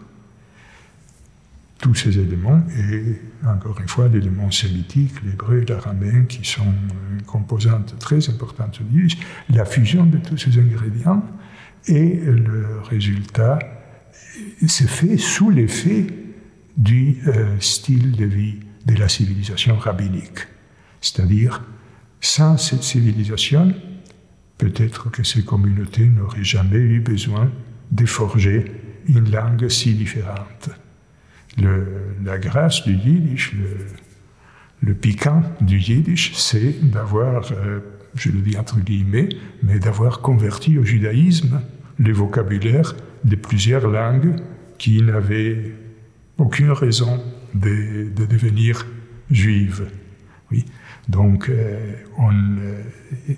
[1.80, 6.74] tous ces éléments, et encore une fois, l'élément sémitique, l'hébreu, l'araméen, qui sont
[7.12, 9.08] une composante très importante du
[9.50, 11.24] la fusion de tous ces ingrédients,
[11.88, 13.60] et le résultat
[14.68, 16.08] se fait sous l'effet
[16.76, 20.48] du euh, style de vie de la civilisation rabbinique.
[21.02, 21.64] C'est-à-dire,
[22.22, 23.74] sans cette civilisation,
[24.58, 27.52] peut-être que ces communautés n'auraient jamais eu besoin
[27.92, 28.72] de forger
[29.08, 30.70] une langue si différente
[32.24, 33.54] la grâce du yiddish,
[34.82, 37.80] le, piquant du yiddish, c'est d'avoir, euh,
[38.16, 39.30] je le dis entre guillemets,
[39.64, 41.62] mais d'avoir converti au judaïsme
[41.98, 44.36] le vocabulaire de plusieurs langues
[44.78, 45.74] qui n'avaient
[46.38, 47.22] aucune raison
[47.54, 48.86] de, devenir
[49.30, 49.88] juives.
[50.52, 50.66] Oui.
[51.10, 53.34] Donc, euh, on, euh,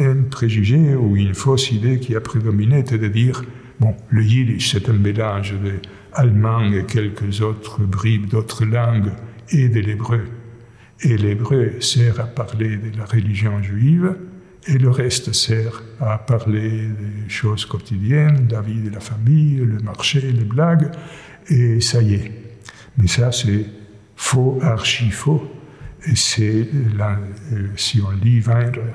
[0.00, 3.44] un préjugé ou une fausse idée qui a prédominé était de dire
[3.80, 5.74] bon, le yiddish, c'est un mélange de
[6.12, 9.12] allemand et quelques autres bribes d'autres langues
[9.50, 10.24] et de l'hébreu.
[11.02, 14.16] Et l'hébreu sert à parler de la religion juive
[14.66, 19.78] et le reste sert à parler des choses quotidiennes, la vie de la famille, le
[19.80, 20.90] marché, les blagues,
[21.48, 22.32] et ça y est.
[22.96, 23.66] Mais ça, c'est
[24.16, 25.53] faux, archi faux.
[26.14, 28.94] C'est, euh, si on lit Weinrer,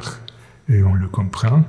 [0.69, 1.65] et on le comprend,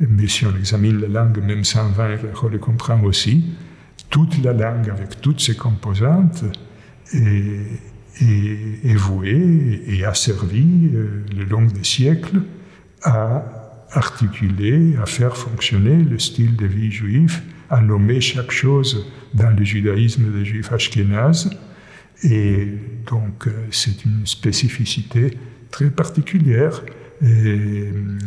[0.00, 3.44] mais si on examine la langue, même sans Weinrer, on le comprend aussi,
[4.10, 6.44] toute la langue avec toutes ses composantes
[7.12, 12.42] est, vouée et a servi euh, le long des siècles
[13.02, 13.44] à
[13.92, 19.64] articuler, à faire fonctionner le style de vie juif, à nommer chaque chose dans le
[19.64, 21.50] judaïsme des juifs ashkénazes.
[22.22, 22.68] Et
[23.06, 25.36] donc, euh, c'est une spécificité
[25.70, 26.82] très particulière.
[27.22, 28.18] Euh,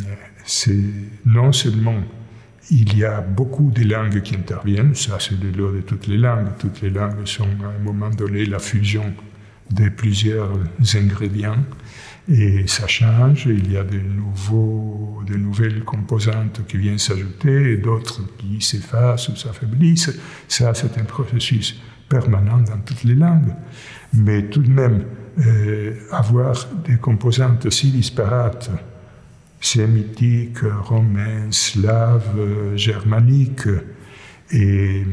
[0.45, 0.79] c'est
[1.25, 2.01] non seulement
[2.69, 6.17] il y a beaucoup de langues qui interviennent, ça c'est le lot de toutes les
[6.17, 6.47] langues.
[6.57, 9.13] Toutes les langues sont à un moment donné la fusion
[9.71, 10.51] de plusieurs
[10.95, 11.63] ingrédients
[12.29, 17.77] et ça change, il y a de, nouveaux, de nouvelles composantes qui viennent s'ajouter et
[17.77, 20.17] d'autres qui s'effacent ou s'affaiblissent.
[20.47, 21.81] Ça c'est un processus
[22.15, 23.53] permanent dans toutes les langues.
[24.13, 25.05] Mais tout de même,
[25.39, 28.69] euh, avoir des composantes si disparates
[29.61, 33.67] sémitique, romain, slave, germanique,
[34.51, 35.03] et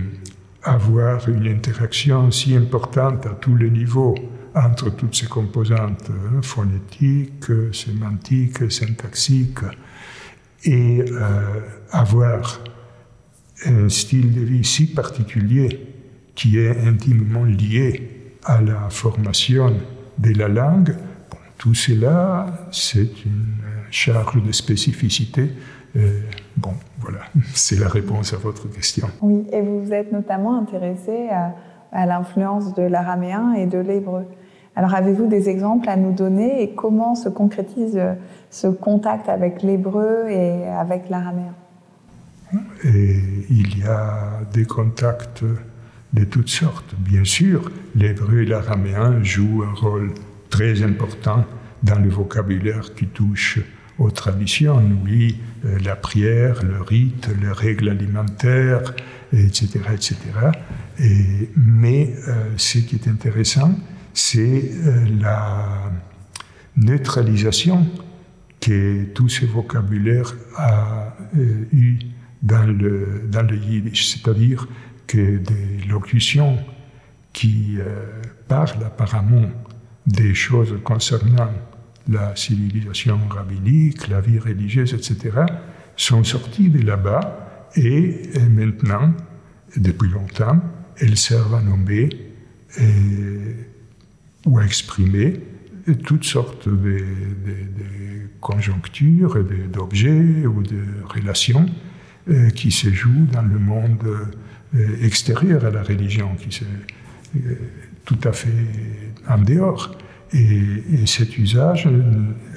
[0.62, 4.14] avoir une interaction si importante à tous les niveaux
[4.54, 9.68] entre toutes ces composantes hein, phonétiques, sémantiques, syntaxiques,
[10.64, 12.60] et euh, avoir
[13.66, 15.86] un style de vie si particulier
[16.38, 19.72] qui est intimement lié à la formation
[20.18, 20.94] de la langue,
[21.58, 23.56] tout cela, c'est une
[23.90, 25.50] charge de spécificité.
[25.96, 26.20] Euh,
[26.56, 27.22] bon, voilà,
[27.54, 29.08] c'est la réponse à votre question.
[29.20, 31.56] Oui, et vous vous êtes notamment intéressé à,
[31.90, 34.24] à l'influence de l'araméen et de l'hébreu.
[34.76, 38.00] Alors avez-vous des exemples à nous donner et comment se concrétise
[38.50, 41.54] ce contact avec l'hébreu et avec l'araméen?
[42.84, 43.16] Et
[43.50, 45.42] il y a des contacts
[46.12, 46.94] de toutes sortes.
[46.98, 50.12] Bien sûr, l'hébreu et l'araméen jouent un rôle
[50.50, 51.44] très important
[51.82, 53.60] dans le vocabulaire qui touche
[53.98, 58.94] aux traditions, oui, euh, la prière, le rite, les règles alimentaires,
[59.32, 59.80] etc.
[59.92, 60.16] etc.
[61.00, 63.74] Et, mais euh, ce qui est intéressant,
[64.14, 65.92] c'est euh, la
[66.76, 67.86] neutralisation
[68.60, 71.98] que tout ce vocabulaire a euh, eu
[72.42, 74.68] dans le, dans le yiddish, c'est-à-dire
[75.08, 76.58] que des locutions
[77.32, 78.04] qui euh,
[78.46, 79.50] parlent apparemment
[80.06, 81.50] des choses concernant
[82.08, 85.40] la civilisation rabbinique, la vie religieuse, etc.,
[85.96, 89.12] sont sorties de là-bas et, maintenant,
[89.76, 90.60] depuis longtemps,
[90.98, 92.08] elles servent à nommer
[94.46, 95.40] ou à exprimer
[96.04, 97.04] toutes sortes de,
[98.40, 101.66] conjonctures, d'objets ou de relations
[102.28, 104.06] euh, qui se jouent dans le monde
[104.74, 107.54] euh, extérieur à la religion, qui se euh,
[108.04, 108.48] tout à fait
[109.28, 109.96] en dehors.
[110.32, 111.88] Et, cet usage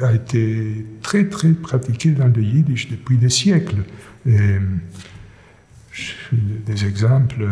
[0.01, 3.83] a été très très pratiqué dans le yiddish depuis des siècles.
[4.25, 4.45] des
[6.85, 7.47] exemples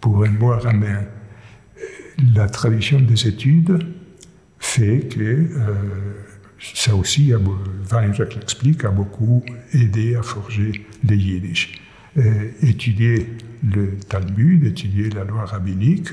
[0.00, 1.04] pour un mot araméen
[2.34, 3.78] la tradition des études
[4.58, 5.74] fait que euh,
[6.74, 7.32] ça aussi,
[7.90, 11.80] Weinreich l'explique, a beaucoup aidé à forger les yiddish.
[12.16, 13.26] Euh, étudier
[13.64, 16.10] le Talmud, étudier la loi rabbinique,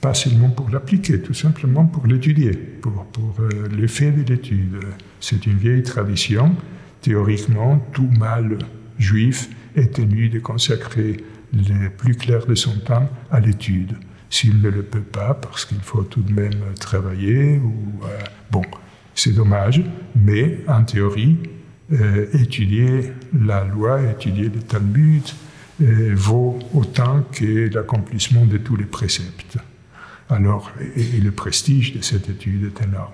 [0.00, 4.80] pas seulement pour l'appliquer, tout simplement pour l'étudier, pour, pour euh, l'effet de l'étude.
[5.20, 6.56] C'est une vieille tradition.
[7.02, 8.58] Théoriquement, tout mâle
[8.98, 11.18] juif est tenu de consacrer
[11.52, 13.96] le plus clair de son temps à l'étude
[14.30, 17.58] s'il ne le peut pas, parce qu'il faut tout de même travailler.
[17.58, 18.18] Ou, euh,
[18.50, 18.62] bon,
[19.14, 19.82] c'est dommage,
[20.14, 21.36] mais en théorie,
[21.92, 25.24] euh, étudier la loi, étudier le Talmud,
[25.82, 29.58] euh, vaut autant que l'accomplissement de tous les préceptes.
[30.28, 33.12] Alors, et, le prestige de cette étude est énorme.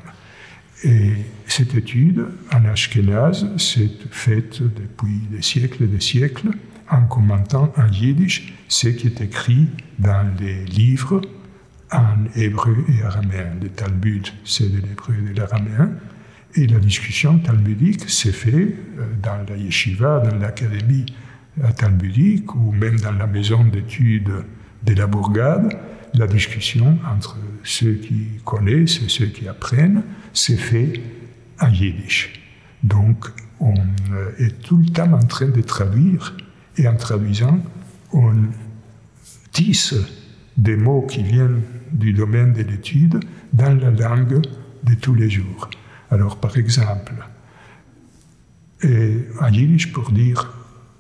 [0.84, 1.12] Et
[1.46, 6.50] cette étude, en Ashkenaz, s'est faite depuis des siècles et des siècles
[6.90, 11.22] en commentant en yiddish ce qui est écrit dans les livres
[11.90, 13.52] en hébreu et araméen.
[13.62, 15.92] Le Talmud, c'est de l'hébreu et de l'araméen.
[16.56, 18.54] Et la discussion talmudique s'est faite
[18.98, 21.06] euh, dans la yeshiva, dans l'académie
[21.76, 24.44] talmudique ou même dans la maison d'études
[24.84, 25.76] de la Bourgade.
[26.14, 31.00] La discussion entre ceux qui connaissent et ceux qui apprennent s'est faite
[31.60, 32.40] en yiddish.
[32.82, 33.26] Donc,
[33.60, 33.74] on
[34.12, 36.36] euh, est tout le temps en train de traduire
[36.76, 37.58] et en traduisant,
[38.12, 38.34] on
[39.52, 39.94] tisse
[40.56, 43.20] des mots qui viennent du domaine de l'étude
[43.52, 44.42] dans la langue
[44.84, 45.70] de tous les jours.
[46.10, 47.14] Alors, par exemple,
[48.82, 50.52] et en yiddish, pour dire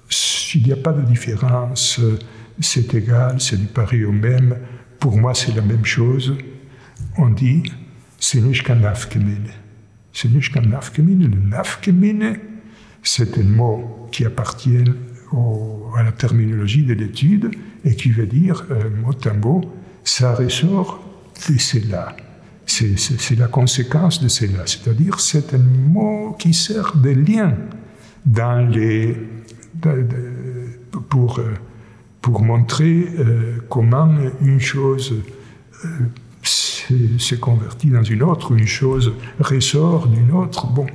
[0.08, 2.00] s'il n'y a pas de différence,
[2.60, 4.56] c'est égal, c'est du pareil au même,
[4.98, 6.36] pour moi c'est la même chose,
[7.18, 7.62] on dit
[8.18, 8.40] c'est.
[10.12, 11.28] C'est nafkemine.
[11.28, 12.38] Le nafkemine,
[13.02, 14.84] c'est un mot qui appartient
[15.96, 17.50] à la terminologie de l'étude
[17.84, 19.60] et qui veut dire, euh, mot à mot,
[20.04, 21.04] ça ressort
[21.48, 22.16] de cela.
[22.66, 24.66] C'est la conséquence de cela.
[24.66, 27.54] C'est-à-dire, c'est un mot qui sert de lien
[28.26, 29.16] dans les,
[31.08, 31.54] pour, euh,
[32.20, 35.14] pour montrer euh, comment une chose
[36.42, 40.66] se convertit dans une autre, une chose ressort d'une autre.
[40.66, 40.86] Bon,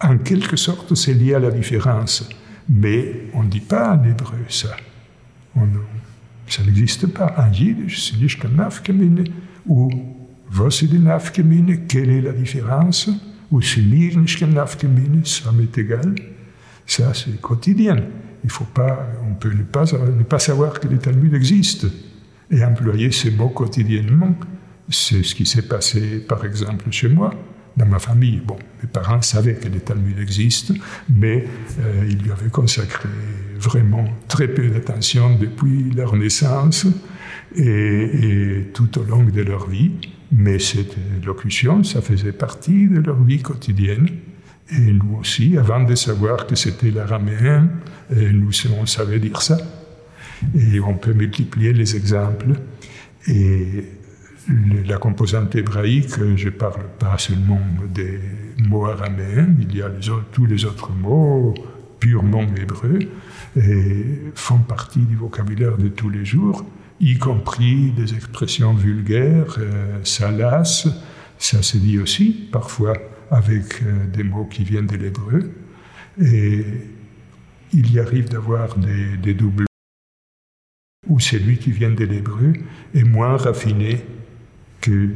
[0.00, 2.28] en quelque sorte, c'est lié à la différence.
[2.68, 4.76] Mais on ne dit pas en hébreu ça.
[6.48, 7.34] ça n'existe pas.
[7.38, 9.24] En yiddish, c'est nafkemine.
[9.66, 9.90] Ou
[10.86, 11.86] die nafkemine?
[11.86, 13.10] Quelle est la différence?
[13.50, 16.14] Ou nafkemine, ça m'est égal?
[16.86, 17.96] Ça, c'est quotidien.
[18.44, 21.86] Il faut pas, on peut ne pas, ne pas savoir que le Talmud existe
[22.50, 24.34] et employer ces mots quotidiennement.
[24.88, 27.34] C'est ce qui s'est passé, par exemple, chez moi.
[27.78, 28.42] dans ma famille.
[28.44, 30.74] Bon, mes parents savaient que les Talmuds existent,
[31.08, 31.44] mais
[31.80, 33.08] euh, ils lui avaient consacré
[33.58, 36.86] vraiment très peu d'attention depuis leur naissance
[37.56, 39.92] et, tout au long de leur vie.
[40.32, 44.08] Mais cette locution, ça faisait partie de leur vie quotidienne.
[44.70, 47.70] Et nous aussi, avant de savoir que c'était l'araméen,
[48.10, 49.56] nous on savait dire ça.
[50.54, 52.52] Et on peut multiplier les exemples.
[53.26, 53.84] Et
[54.86, 57.60] la composante hébraïque, je ne parle pas seulement
[57.94, 58.18] des
[58.66, 59.90] mots araméens, il y a
[60.32, 61.54] tous les autres mots
[62.00, 63.00] purement hébreux
[63.56, 64.04] et
[64.34, 66.64] font partie du vocabulaire de tous les jours,
[67.00, 70.88] y compris des expressions vulgaires, euh, salaces,
[71.38, 72.94] ça se dit aussi parfois
[73.30, 75.50] avec euh, des mots qui viennent de l'hébreu.
[76.20, 76.64] Et
[77.72, 79.66] il y arrive d'avoir des, des doubles
[81.06, 82.52] où celui qui vient de l'hébreu
[82.94, 84.04] est moins raffiné
[84.80, 85.14] que,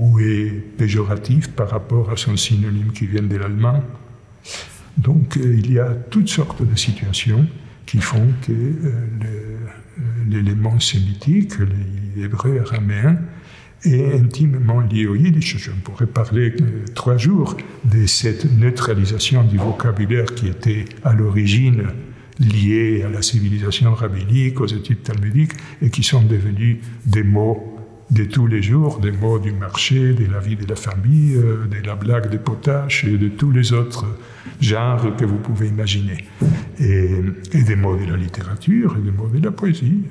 [0.00, 3.82] ou est péjoratif par rapport à son synonyme qui vient de l'allemand.
[4.96, 7.46] Donc euh, il y a toutes sortes de situations
[7.86, 9.56] qui font que euh, euh,
[10.28, 11.52] l'élément sémitique,
[12.16, 13.18] l'hébreu araméen,
[13.84, 15.56] est intimement lié au yiddish.
[15.58, 16.54] Je pourrais parler
[16.94, 21.84] trois jours de cette neutralisation du vocabulaire qui était à l'origine
[22.40, 27.73] liée à la civilisation rabbinique, aux études talmudiques, et qui sont devenus des mots
[28.10, 31.66] de tous les jours, des mots du marché, de la vie de la famille, euh,
[31.66, 34.06] de la blague de potache et de tous les autres
[34.60, 36.24] genres que vous pouvez imaginer.
[36.78, 40.02] Et, des mots de la littérature et des mots de la poésie.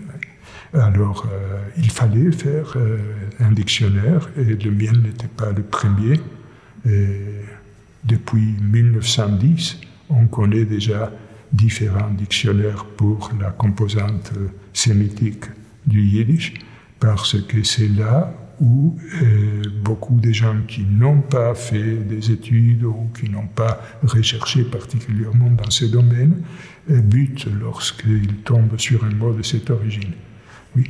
[0.74, 2.98] Alors, euh, il fallait faire euh,
[3.40, 6.20] un dictionnaire et le mien n'était pas le premier.
[8.04, 9.80] Depuis 1910,
[10.10, 11.14] on connaît déjà
[11.54, 14.34] différents dictionnaires pour la composante
[14.74, 15.46] sémitique
[15.88, 16.56] du yiddish
[17.04, 22.86] parce que c'est là où euh, beaucoup de gens qui n'ont pas fait des études
[22.86, 26.44] ou qui n'ont pas recherché particulièrement dans ce domaine
[26.90, 30.14] euh, butent lorsqu'ils tombent sur un mot de cette origine.
[30.78, 30.90] Oui,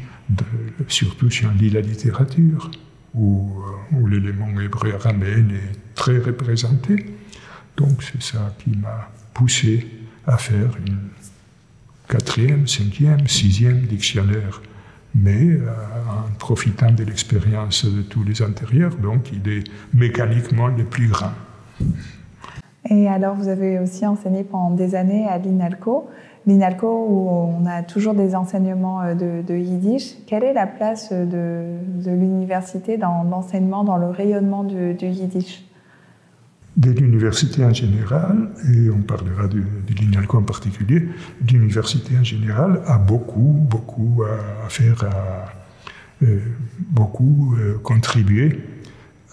[0.88, 2.70] surtout si on lit la littérature,
[3.16, 3.50] où,
[3.92, 7.08] euh, où l'élément hébreu araméen est très représenté.
[7.76, 9.88] Donc c'est ça qui m'a poussé
[10.28, 11.10] à faire une
[12.08, 14.62] quatrième, cinquième, sixième dictionnaire
[15.16, 15.68] mais euh,
[16.10, 21.32] en profitant de l'expérience de tous les antérieurs, donc il est mécaniquement le plus grand.
[22.90, 26.10] Et alors, vous avez aussi enseigné pendant des années à l'INALCO,
[26.46, 30.16] l'INALCO où on a toujours des enseignements euh, de, yiddish.
[30.28, 31.66] Quelle est la place de,
[32.06, 35.64] l'université dans l'enseignement, dans le rayonnement du yiddish?
[36.76, 39.62] De l'université en général, et on parlera de,
[40.00, 41.08] l'INALCO en particulier,
[41.48, 45.06] l'université en général a beaucoup, beaucoup à, faire,
[46.24, 46.40] euh,
[46.80, 48.60] beaucoup euh, contribué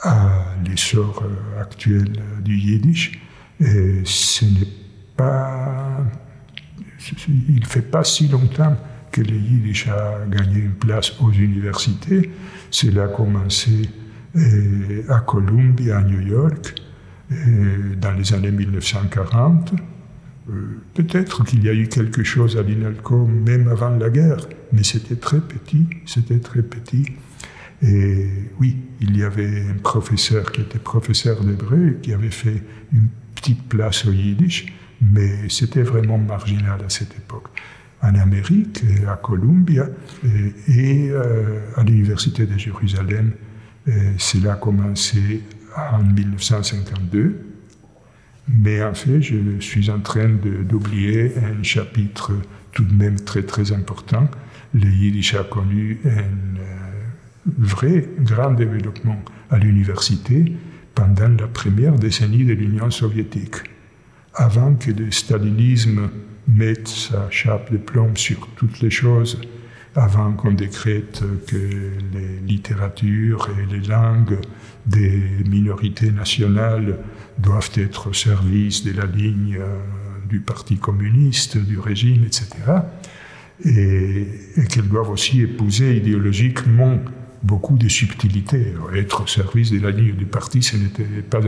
[0.03, 2.12] à l'essor euh, actuel
[2.43, 3.20] du yiddish.
[3.59, 4.68] Et ce n'est
[5.16, 5.99] pas.
[7.28, 8.76] Il ne fait pas si longtemps
[9.11, 12.30] que le yiddish a gagné une place aux universités.
[12.70, 13.88] Cela a commencé
[15.09, 16.80] à Columbia, à New York
[17.31, 19.72] dans les années 1940.
[20.51, 24.83] Euh, peut-être qu'il y a eu quelque chose à l'INALCO même avant la guerre, mais
[24.83, 27.07] c'était très petit, c'était très petit.
[27.83, 28.26] Et
[28.59, 32.62] oui, il y avait un professeur qui était professeur d'hébreu, qui avait fait
[32.93, 34.66] une petite place au yiddish,
[35.01, 37.49] mais c'était vraiment marginal à cette époque.
[38.03, 39.87] En Amérique, à Columbia
[40.68, 43.33] et, euh, à l'Université de Jérusalem,
[44.18, 45.43] cela a commencé
[45.77, 47.41] en 1952,
[48.49, 52.33] mais en fait, je suis en train d'oublier un chapitre
[52.73, 54.29] tout de même très très important.
[54.75, 56.91] Le Yiddish a connu un euh,
[57.59, 60.53] vrai grand développement à l'université
[60.95, 63.57] pendant la première décennie de l'Union soviétique.
[64.35, 66.11] Avant que le stalinisme
[66.47, 69.41] mette sa chape de plomb sur toutes les choses,
[69.95, 74.38] avant qu'on décrète que les littératures et les langues
[74.86, 76.99] des minorités nationales
[77.38, 79.78] doivent être au service de la ligne euh,
[80.28, 82.49] du Parti communiste, du régime, etc.
[83.64, 84.26] Et,
[84.68, 86.99] qu'elles doivent aussi épouser idéologiquement
[87.43, 88.74] beaucoup de subtilités.
[88.95, 90.76] Être au service de la ligne du parti, ce
[91.28, 91.41] pas,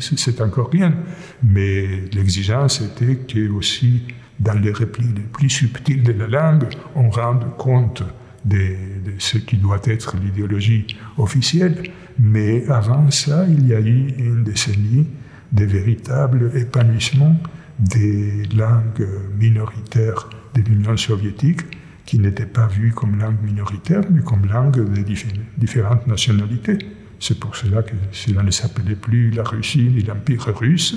[0.00, 0.94] c'est encore rien.
[1.42, 4.02] Mais l'exigence était que aussi,
[4.40, 6.64] dans les replis les plus subtils de la langue,
[6.94, 8.02] on rende compte
[8.44, 8.74] de,
[9.18, 10.86] ce qui doit être l'idéologie
[11.18, 11.76] officielle.
[12.18, 15.06] Mais avant ça, il y a eu une décennie
[15.52, 17.36] de véritable épanouissement
[17.78, 21.60] des langues minoritaires de l'Union soviétique,
[22.06, 25.04] qui n'étaient pas vues comme langues minoritaires, mais comme langues de
[25.56, 26.78] différentes nationalités.
[27.20, 30.96] C'est pour cela que cela ne s'appelait plus la Russie ni l'Empire russe,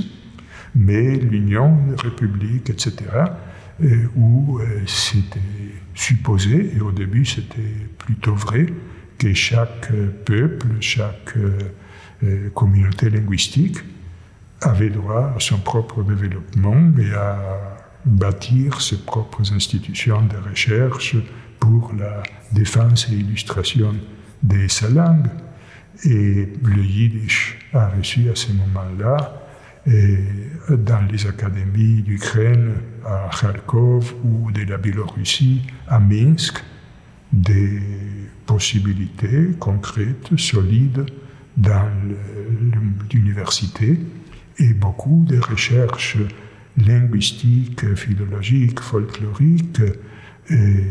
[0.76, 2.94] mais l'Union, la République, etc.,
[4.16, 5.40] où c'était
[5.96, 8.68] supposé, et au début c'était plutôt vrai,
[9.18, 9.92] que chaque
[10.26, 11.36] peuple, chaque
[12.54, 13.78] communauté linguistique
[14.62, 21.16] avait droit à son propre développement et à bâtir ses propres institutions de recherche
[21.60, 23.94] pour la défense et illustration
[24.42, 25.28] de sa langue.
[26.06, 29.43] Et le yiddish a reçu à ce moment-là,
[29.86, 32.74] dans les académies d'Ukraine,
[33.06, 36.64] à Kharkov ou de la Biélorussie, à Minsk,
[37.34, 37.80] des
[38.46, 41.06] possibilités concrètes, solides
[41.58, 41.90] dans
[43.12, 44.00] l'université
[44.60, 46.18] et beaucoup de recherches
[46.78, 49.82] linguistiques, philologiques, folkloriques,
[50.50, 50.84] et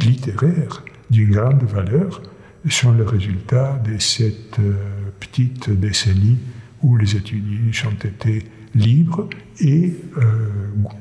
[0.00, 2.22] littéraires d'une grande valeur
[2.68, 4.74] sont le résultat de cette euh,
[5.20, 6.38] petite décennie
[6.86, 9.28] où les étudiants ont été libres
[9.60, 10.50] et euh,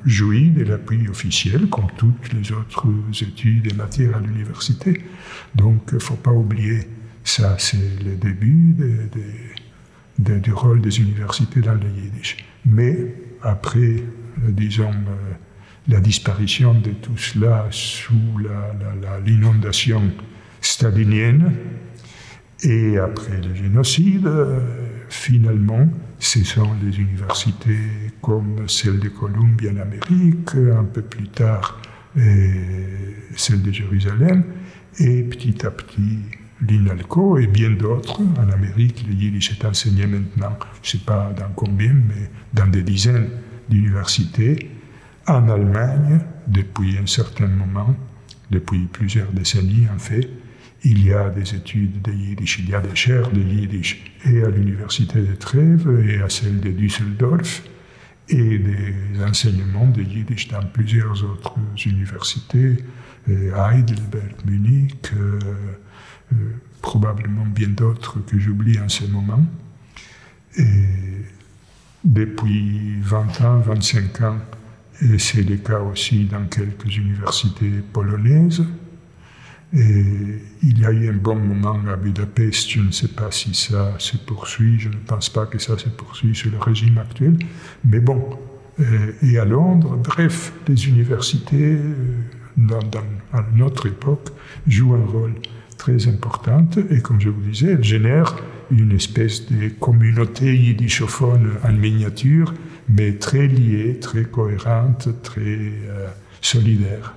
[0.06, 2.88] de l'appui officiel, comme toutes les autres
[3.22, 5.02] études et matières à l'université.
[5.54, 6.88] Donc, il ne faut pas oublier
[7.24, 8.76] ça, c'est le début
[10.18, 12.38] du rôle des universités dans le yiddish.
[12.66, 14.04] Mais après,
[14.38, 15.34] disons, euh,
[15.88, 18.40] la disparition de tout cela sous
[19.26, 20.02] l'inondation
[20.62, 21.54] stalinienne
[22.64, 24.60] et après le génocide, euh,
[25.10, 25.88] finalement,
[26.20, 31.82] ce sont les universités comme celle de Columbia en Amérique, un peu plus tard
[33.36, 34.44] celle de Jérusalem,
[35.00, 36.20] et petit à petit
[36.62, 38.22] l'INALCO et bien d'autres.
[38.22, 42.68] En Amérique, le yiddish est enseigné maintenant, je ne sais pas dans combien, mais dans
[42.68, 43.30] des dizaines
[43.70, 44.72] d'universités.
[45.28, 47.96] En Allemagne, depuis un certain moment,
[48.52, 50.30] depuis plusieurs décennies en fait,
[50.86, 54.44] il y a des études de yiddish, il y a des chaires de yiddish et
[54.44, 57.64] à l'université de Trèves et à celle de Düsseldorf
[58.30, 61.56] et des enseignements de yiddish dans plusieurs autres
[61.86, 62.78] universités,
[63.28, 65.40] Heidelberg, Munich, euh,
[66.34, 66.36] euh,
[66.82, 69.44] probablement bien d'autres que j'oublie en ce moment.
[70.58, 71.24] Et
[72.04, 74.38] depuis 20 ans, 25 ans,
[75.02, 78.64] et c'est le cas aussi dans quelques universités polonaises.
[79.74, 80.06] Et
[80.64, 83.94] il y a eu un bon moment à Budapest, je ne sais pas si ça
[83.98, 87.38] se poursuit, je ne pense pas que ça se poursuit sous le régime actuel,
[87.84, 88.38] mais bon,
[89.22, 91.94] et à Londres, bref, les universités, euh,
[92.58, 92.80] dans,
[93.34, 94.30] à notre époque,
[94.68, 95.36] jouent un rôle
[95.78, 98.36] très importante et comme je vous disais, elle génère
[98.72, 102.54] une espèce de communauté yiddishophone en miniature,
[102.90, 106.08] mais très liée, très cohérente, très euh,
[106.42, 107.16] solidaire.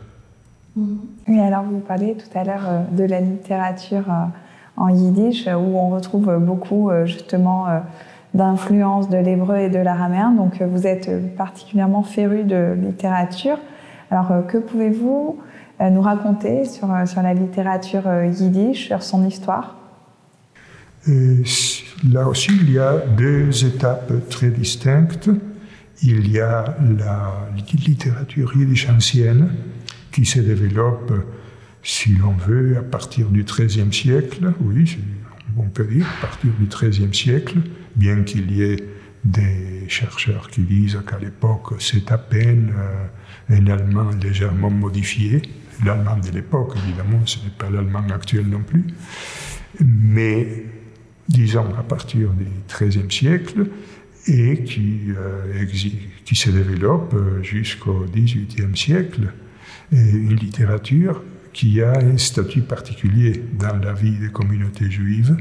[1.27, 4.25] Oui, alors vous parlez tout à l'heure euh, de la littérature euh,
[4.77, 7.67] en yiddish où on retrouve beaucoup justement
[8.33, 10.31] d'influence de l'hébreu et de l'araméen.
[10.31, 13.59] Donc vous êtes particulièrement féru de littérature.
[14.13, 15.41] Alors que pouvez-vous
[15.81, 19.77] euh, nous raconter sur, euh, la littérature euh, yiddish, sur son histoire?
[21.07, 25.31] Là aussi, il y a deux étapes très distinctes.
[26.03, 27.49] Il y a la
[27.87, 29.51] littérature yiddish ancienne
[30.13, 31.13] qui se développe,
[31.83, 34.99] si l'on veut, à partir du XIIIe siècle, oui,
[35.57, 37.59] on peut dire, à partir du XIIIe siècle,
[37.97, 38.77] bien qu'il y ait
[39.25, 42.73] des chercheurs qui disent qu'à l'époque, c'est à peine
[43.49, 45.43] un allemand légèrement modifié.
[45.85, 48.85] L'allemand de l'époque, évidemment, ce n'est pas l'allemand actuel non plus,
[49.81, 50.65] mais
[51.29, 53.67] disons à partir du XIIIe siècle
[54.27, 55.67] et qui, euh,
[56.33, 59.33] se développe euh, jusqu'au XVIIIe siècle,
[59.93, 61.23] une littérature
[61.53, 65.37] qui a un statut particulier dans la vie des communautés juives.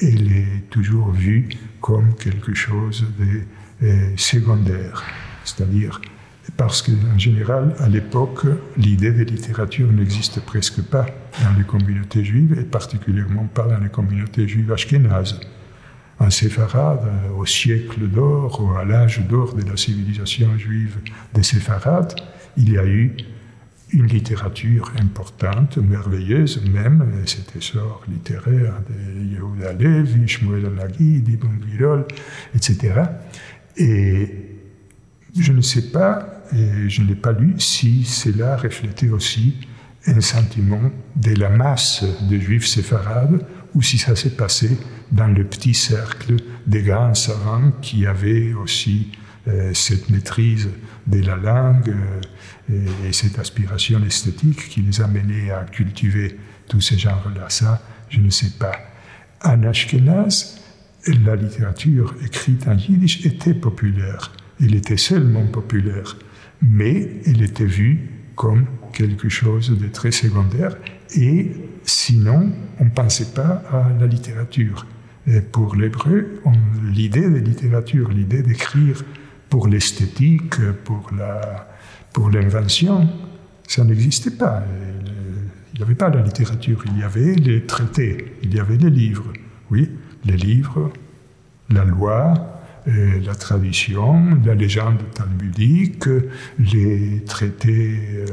[0.00, 1.48] Elle est toujours vue
[1.80, 5.04] comme quelque chose de euh, secondaire,
[5.44, 6.00] c'est-à-dire
[6.56, 8.44] parce qu'en général, à l'époque,
[8.76, 11.06] l'idée de littérature n'existe presque pas
[11.42, 15.40] dans les communautés juives, et particulièrement pas dans les communautés juives ashkénazes.
[16.18, 20.98] En séfarade, au siècle d'or, ou à l'âge d'or de la civilisation juive
[21.32, 22.14] des séfarades,
[22.56, 23.16] il y a eu
[23.92, 32.06] une littérature importante, merveilleuse même, cet essor littéraire de Yehuda Levi, Shmuel Anagi, Ibn Virol,
[32.54, 33.02] etc.
[33.76, 34.28] Et
[35.38, 39.54] je ne sais pas et je ne l'ai pas lu, si cela reflétait aussi
[40.06, 44.76] un sentiment de la masse de juifs séfarades ou si ça s'est passé
[45.10, 49.12] dans le petit cercle des grands savants qui avaient aussi
[49.48, 50.68] euh, cette maîtrise
[51.06, 52.20] de la langue euh,
[52.72, 56.38] et, cette aspiration esthétique qui les amenait à cultiver
[56.68, 57.48] tous ces genres-là.
[57.48, 58.76] Ça, je ne sais pas.
[59.42, 60.60] En Ashkenaz,
[61.24, 64.32] la littérature écrite en yiddish était populaire.
[64.60, 66.16] Elle était seulement populaire,
[66.62, 70.76] mais elle était vue comme quelque chose de très secondaire
[71.14, 71.52] et
[71.84, 74.86] sinon, on ne pensait pas à la littérature.
[75.52, 76.40] Pour l'hébreu,
[76.82, 79.02] l'idée de littérature, l'idée d'écrire
[79.54, 81.68] pour l'esthétique, pour la,
[82.12, 83.08] pour l'invention,
[83.68, 84.64] ça n'existait pas.
[85.72, 88.90] Il n'y avait pas la littérature, il y avait les traités, il y avait les
[88.90, 89.32] livres.
[89.70, 89.88] Oui,
[90.24, 90.90] les livres,
[91.70, 92.34] la loi,
[92.88, 96.08] euh, la tradition, la légende talmudique,
[96.58, 98.26] les traités euh,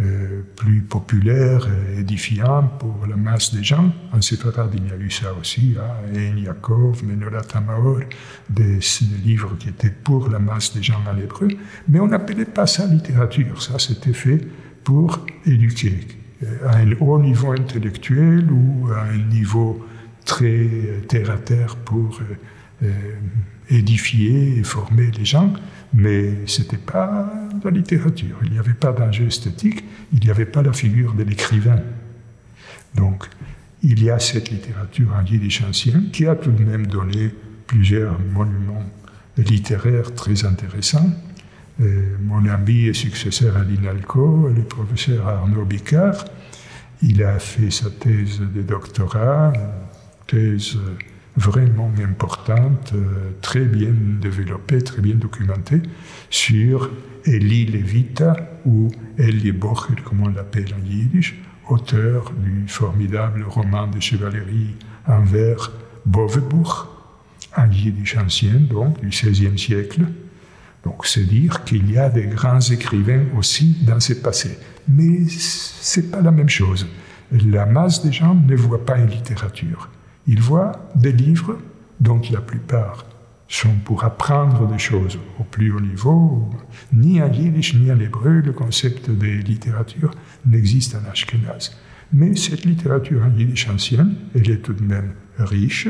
[0.00, 3.92] euh, plus populaires, édifiants pour la masse des gens.
[4.12, 7.98] En séparade, il y a eu ça aussi, hein, Yaakov, Menorat Amaor,
[8.48, 8.78] des,
[9.24, 11.48] livres qui étaient pour la masse des gens en hébreu,
[11.88, 14.40] mais on n'appelait pas ça littérature, ça c'était fait
[14.84, 16.06] pour éduquer
[16.64, 19.84] à un haut niveau intellectuel ou à un niveau
[20.24, 22.20] très terre à terre pour
[22.82, 22.92] euh,
[23.70, 25.52] édifier et former les gens,
[25.92, 27.32] mais ce n'était pas
[27.64, 28.36] la littérature.
[28.44, 31.80] Il n'y avait pas d'enjeu esthétique, il n'y avait pas la figure de l'écrivain.
[32.94, 33.28] Donc,
[33.82, 37.30] il y a cette littérature en yiddish ancien qui a tout de même donné
[37.66, 38.84] plusieurs monuments
[39.36, 41.10] littéraires très intéressants.
[41.80, 46.24] Euh, mon ami et successeur à l'INALCO, le professeur Arnaud Bicard,
[47.02, 49.52] il a fait sa thèse de doctorat,
[50.26, 50.76] thèse
[51.38, 55.80] vraiment importante, euh, très bien développée, très bien documentée,
[56.30, 56.90] sur
[57.26, 58.36] Elie Levita,
[58.66, 64.74] ou Elie Bocher, comme on l'appelle en yiddish, auteur du formidable roman de chevalerie
[65.06, 65.70] en vers
[66.04, 66.86] Bovebuch,
[67.56, 70.02] en yiddish ancien, donc du XVIe siècle.
[70.84, 74.58] Donc c'est dire qu'il y a des grands écrivains aussi dans ce passé.
[74.88, 76.86] Mais c'est pas la même chose.
[77.30, 79.90] La masse des gens ne voit pas une littérature.
[80.28, 81.58] Ils voient des livres
[82.00, 83.06] dont la plupart
[83.48, 86.50] sont pour apprendre des choses au plus haut niveau.
[86.92, 90.10] Ni en yiddish ni en hébreu, le concept de littérature
[90.44, 91.74] n'existe en ashkenaz.
[92.12, 95.88] Mais cette littérature en yiddish ancienne, elle est tout de même riche.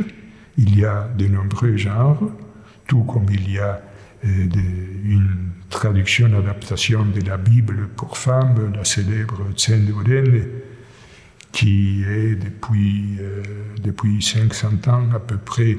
[0.56, 2.30] Il y a de nombreux genres,
[2.86, 3.82] tout comme il y a
[4.24, 4.48] euh,
[5.04, 10.44] une traduction, adaptation de la Bible pour femmes, la célèbre Tsendoren,
[11.58, 13.42] qui est depuis, euh,
[13.82, 15.76] depuis 500 ans à peu près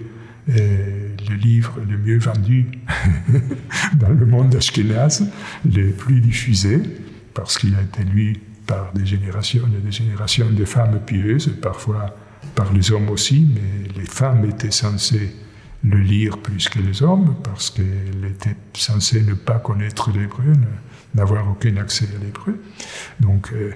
[0.49, 2.65] euh, le livre le mieux vendu
[3.95, 5.31] dans le monde ashkénaze,
[5.63, 6.81] le plus diffusé,
[7.33, 8.35] parce qu'il a été lu
[8.67, 12.13] par des générations et des générations de femmes pieuses, parfois
[12.55, 15.33] par les hommes aussi, mais les femmes étaient censées
[15.85, 20.51] le lire plus que les hommes, parce qu'elles étaient censées ne pas connaître l'hébreu,
[21.15, 22.61] n'avoir aucun accès à l'hébreu.
[23.21, 23.71] Donc, euh,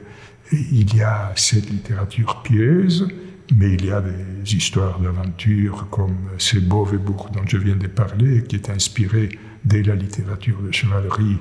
[0.51, 3.07] il y a cette littérature pieuse,
[3.55, 8.43] mais il y a des histoires d'aventure comme ce Boveburg dont je viens de parler,
[8.43, 9.29] qui est inspiré
[9.65, 11.37] de la littérature de chevalerie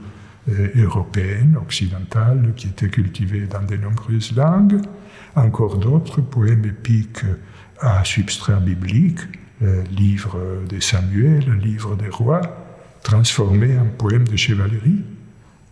[0.51, 4.81] euh, européenne, occidentale, qui était cultivée dans de nombreuses langues.
[5.37, 7.25] Encore d'autres poèmes épiques
[7.81, 9.21] à substrat biblique,
[9.63, 10.39] euh, livre
[10.69, 12.41] de Samuel, livre des rois,
[13.03, 15.05] transformés en poèmes de chevalerie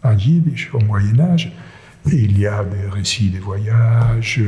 [0.02, 1.52] en yiddish au Moyen Âge
[2.06, 4.40] il y a des récits de voyages,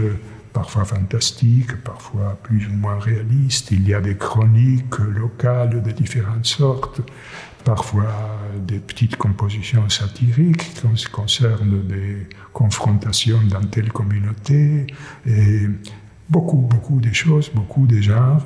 [0.52, 3.70] parfois fantastiques, parfois plus ou moins réalistes.
[3.70, 7.00] Il y a des chroniques locales de différentes sortes,
[7.64, 14.86] parfois des petites compositions satiriques qui concernent des confrontations dans telle communauté.
[15.26, 15.68] Et
[16.28, 18.44] beaucoup, beaucoup de choses, beaucoup de genres.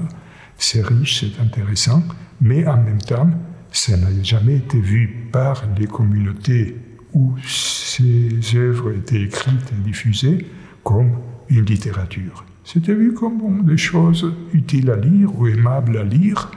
[0.59, 2.03] C'est riche, c'est intéressant,
[2.41, 3.31] mais en même temps,
[3.71, 6.77] ça n'a jamais été vu par les communautés
[7.17, 10.47] où ces œuvres étaient écrites et diffusées
[10.85, 11.13] comme
[11.49, 12.45] une littérature.
[12.63, 16.51] C'était vu comme des choses utiles à lire ou aimables à lire,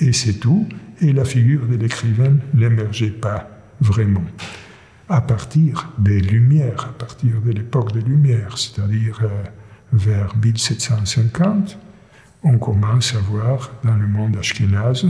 [0.00, 0.68] et c'est tout,
[1.00, 3.48] et la figure de l'écrivain n'émergeait pas
[3.80, 4.24] vraiment.
[5.08, 9.44] À partir des Lumières, à partir de l'époque des Lumières, c'est-à-dire euh,
[9.92, 11.78] vers 1750,
[12.42, 15.08] on commence à voir dans le monde ashkénaze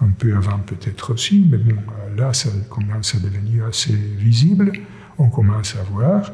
[0.00, 1.76] un peu avant peut-être aussi, mais bon,
[2.16, 4.72] là, ça commence à devenir assez visible.
[5.18, 6.32] On commence à voir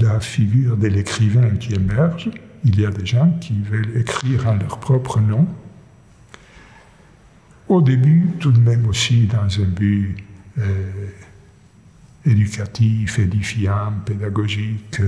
[0.00, 2.30] la figure de l'écrivain qui émerge.
[2.64, 5.46] Il y a des gens qui veulent écrire en leur propre nom.
[7.68, 10.16] Au début, tout de même aussi dans un but
[10.58, 11.08] euh,
[12.24, 15.00] éducatif, édifiant, pédagogique,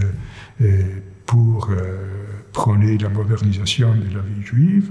[0.61, 0.82] euh,
[1.26, 2.07] pour euh,
[2.52, 4.90] prôner la modernisation de la vie juive,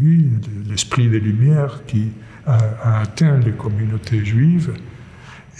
[0.00, 0.30] oui,
[0.66, 2.10] l'esprit des Lumières qui
[2.46, 4.74] a, atteint les communautés juives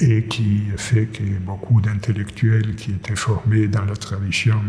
[0.01, 4.61] et qui fait que beaucoup d'intellectuels qui étaient formés dans la tradition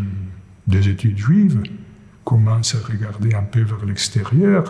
[0.68, 1.62] des études juives,
[2.24, 4.66] commence à regarder un peu vers l'extérieur,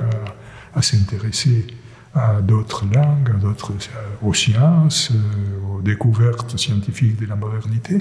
[0.75, 1.65] à, s'intéresser
[2.13, 3.73] à d'autres langues, d'autres,
[4.21, 5.11] aux sciences,
[5.71, 7.97] aux découvertes scientifiques de la modernité.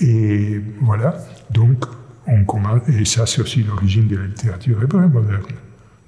[0.00, 1.16] Et voilà,
[1.50, 1.84] donc
[2.26, 5.42] on commence, et ça c'est aussi l'origine de la littérature hébraïque moderne.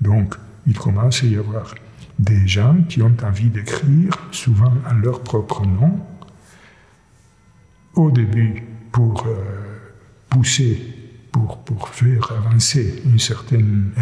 [0.01, 0.35] Donc
[0.67, 1.73] il commence à y avoir
[2.19, 6.01] des gens qui ont envie d'écrire, souvent en leur propre nom,
[7.95, 8.63] au début
[8.93, 9.35] pour euh,
[10.29, 10.81] pousser,
[11.33, 13.19] pour, pour faire avancer un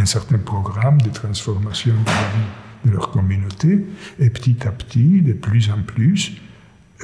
[0.06, 1.94] certain programme de transformation
[2.84, 3.84] de leur communauté,
[4.18, 6.36] et petit à petit, de plus en plus,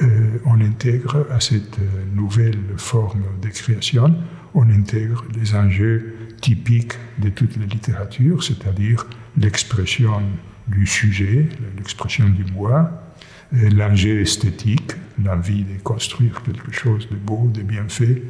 [0.01, 4.15] euh, on intègre à cette euh, nouvelle forme de création,
[4.53, 9.05] on intègre les enjeux typiques de toute la littérature, c'est-à-dire
[9.37, 10.21] l'expression
[10.71, 11.47] du sujet,
[11.77, 12.91] l'expression du moi,
[13.51, 14.93] l'enjeu esthétique,
[15.23, 18.23] l'envie de construire quelque chose de beau, de bien fait,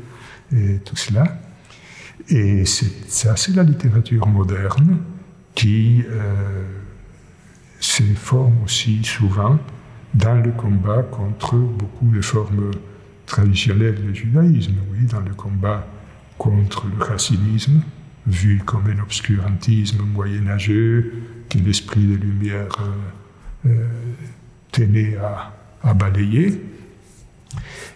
[0.54, 1.39] et tout cela.
[2.30, 4.98] Et ça, c'est la littérature moderne
[5.56, 6.64] qui euh,
[7.80, 9.58] se forme aussi souvent
[10.14, 12.72] dans le combat contre beaucoup de formes
[13.26, 15.88] traditionnelles du judaïsme, oui, dans le combat
[16.38, 17.82] contre le racinisme,
[18.28, 21.14] vu comme un obscurantisme moyenâgeux
[21.52, 22.70] que l'esprit de lumière
[23.66, 23.88] euh, euh,
[24.72, 26.64] tenait à, balayer,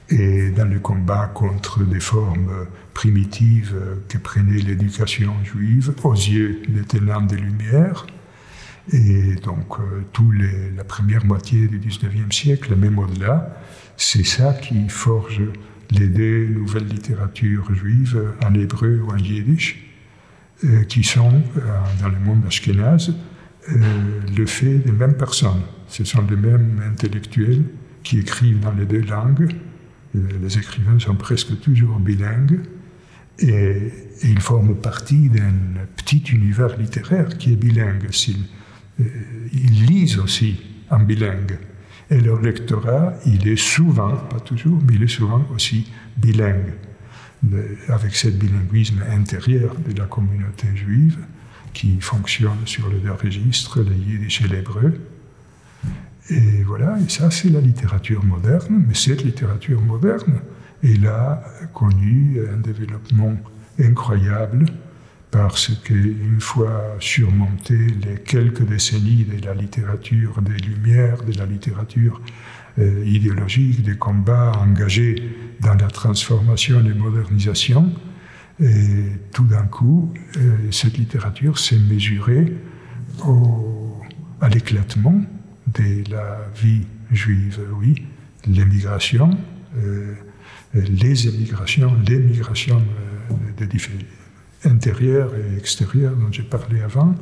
[0.09, 3.75] et dans le combat contre des formes primitives
[4.09, 8.05] que prenait l'éducation juive aux yeux des tenants des Lumières.
[8.91, 13.57] Et donc, euh, tout les, la première moitié du 19e siècle, même au-delà,
[13.97, 15.41] c'est ça qui forge
[15.91, 19.85] les deux nouvelles littératures juives en hébreu ou en yiddish,
[20.63, 21.41] euh, qui sont,
[22.01, 23.13] dans le monde ashkénaze,
[23.67, 25.61] le fait des mêmes personnes.
[25.87, 27.63] Ce sont les mêmes intellectuels
[28.03, 29.51] qui écrivent dans les deux langues.
[30.13, 32.59] Les écrivains sont presque toujours bilingues.
[33.39, 33.91] Et,
[34.23, 35.53] ils forment partie d'un
[35.97, 38.07] petit univers littéraire qui est bilingue.
[38.27, 38.45] Ils,
[39.51, 41.57] ils lisent aussi en bilingue.
[42.09, 46.73] Et leur lectorat, il est souvent, pas toujours, mais il est souvent aussi bilingue,
[47.89, 51.17] avec ce bilinguisme intérieur de la communauté juive
[51.75, 54.99] qui fonctionne sur les deux registres, le yiddish et l'hébreu.
[56.31, 60.39] Et voilà, et ça c'est la littérature moderne, mais cette littérature moderne,
[60.83, 63.35] elle a connu un développement
[63.79, 64.65] incroyable
[65.29, 72.21] parce qu'une fois surmonté les quelques décennies de la littérature des Lumières, de la littérature
[72.79, 75.15] euh, idéologique, des combats engagés
[75.59, 77.91] dans la transformation et modernisation,
[78.59, 82.53] et tout d'un coup, euh, cette littérature s'est mesurée
[84.41, 85.21] à l'éclatement
[85.73, 88.03] de la vie juive, oui,
[88.47, 89.37] l'émigration,
[89.77, 90.13] euh,
[90.73, 93.99] les émigrations, de différents
[94.65, 97.15] intérieure et extérieure dont j'ai parlé avant,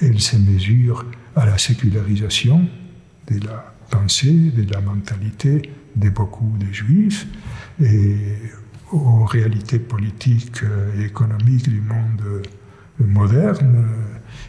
[0.00, 1.06] elle se mesure
[1.36, 2.66] à la sécularisation
[3.30, 7.26] de la pensée, de la mentalité de beaucoup de juifs.
[7.80, 8.16] Et
[8.92, 10.62] aux réalités politiques
[10.96, 12.42] et économiques du monde
[12.98, 13.86] moderne.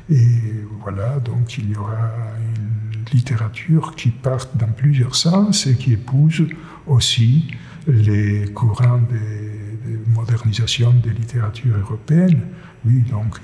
[0.09, 5.93] Et voilà, donc il y aura une littérature qui part dans plusieurs sens et qui
[5.93, 6.45] épouse
[6.85, 7.47] aussi
[7.87, 9.63] les courants des
[10.07, 12.41] modernisation des littératures européennes.
[12.85, 13.37] Oui, donc,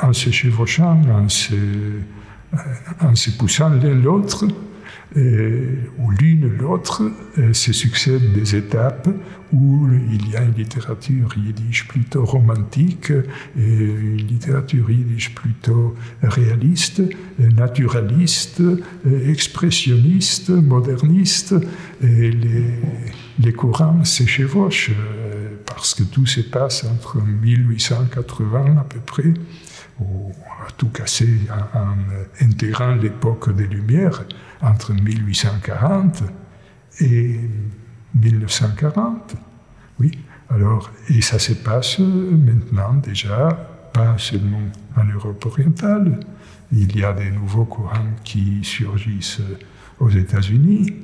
[0.00, 2.56] en se chevauchant, en se, euh,
[3.00, 4.46] en se poussant l'un l'autre,
[5.16, 7.02] euh, ou l'une l'autre,
[7.38, 9.08] euh, se succèdent des étapes
[9.52, 17.02] où il y a une littérature yiddish plutôt romantique et une littérature yiddish plutôt réaliste,
[17.38, 18.62] naturaliste,
[19.26, 21.54] expressionniste, moderniste,
[22.02, 22.74] et les,
[23.38, 24.92] les courants se chevauchent
[25.78, 29.32] parce que tout se passe entre 1880 à peu près,
[30.00, 30.32] ou
[30.76, 31.38] tout casser
[31.74, 34.24] en, intégrant l'époque des Lumières,
[34.60, 36.24] entre 1840
[37.00, 37.40] et
[38.14, 39.36] 1940.
[40.00, 40.12] Oui,
[40.50, 43.48] alors, et ça se passe maintenant déjà,
[43.92, 44.62] pas seulement
[44.96, 46.20] en Europe orientale,
[46.72, 49.40] il y a des nouveaux courants qui surgissent
[50.00, 50.94] aux États-Unis,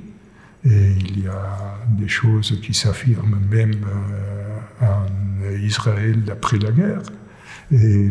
[0.65, 7.03] et il y a des choses qui s'affirment même euh, en Israël après la guerre.
[7.71, 8.11] Et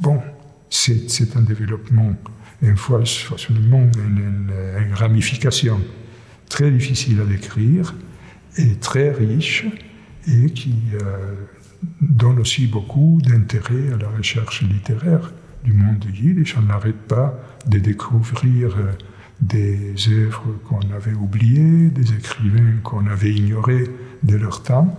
[0.00, 0.20] bon,
[0.68, 2.14] c'est un développement,
[2.60, 5.80] une fois seulement une, une, ramification
[6.48, 7.94] très difficile à décrire
[8.56, 9.66] et très riche
[10.26, 11.34] et qui euh,
[12.00, 15.32] donne aussi beaucoup d'intérêt à la recherche littéraire
[15.64, 16.56] du monde yiddish.
[16.56, 17.34] On n'arrête pas
[17.66, 18.92] de découvrir euh,
[19.40, 23.90] des œuvres qu'on avait oubliées, des écrivains qu'on avait ignorés
[24.22, 24.98] de leur temps.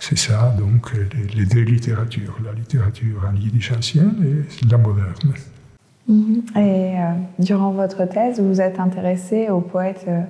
[0.00, 0.92] C'est ça, donc,
[1.34, 5.34] les, deux littératures, la littérature en yiddish ancienne et la moderne.
[6.08, 6.42] Mhm.
[6.56, 10.20] Et euh, durant votre thèse, vous vous êtes intéressé au poète, euh,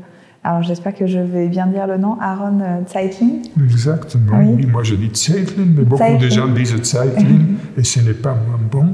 [0.42, 4.66] alors j'espère que je vais bien dire le nom, Aaron euh, Zeitlin Exactement, oui.
[4.66, 7.40] moi je dis Zeitlin, mais beaucoup de gens disent Zeitlin
[7.76, 8.92] et ce n'est pas moins bon.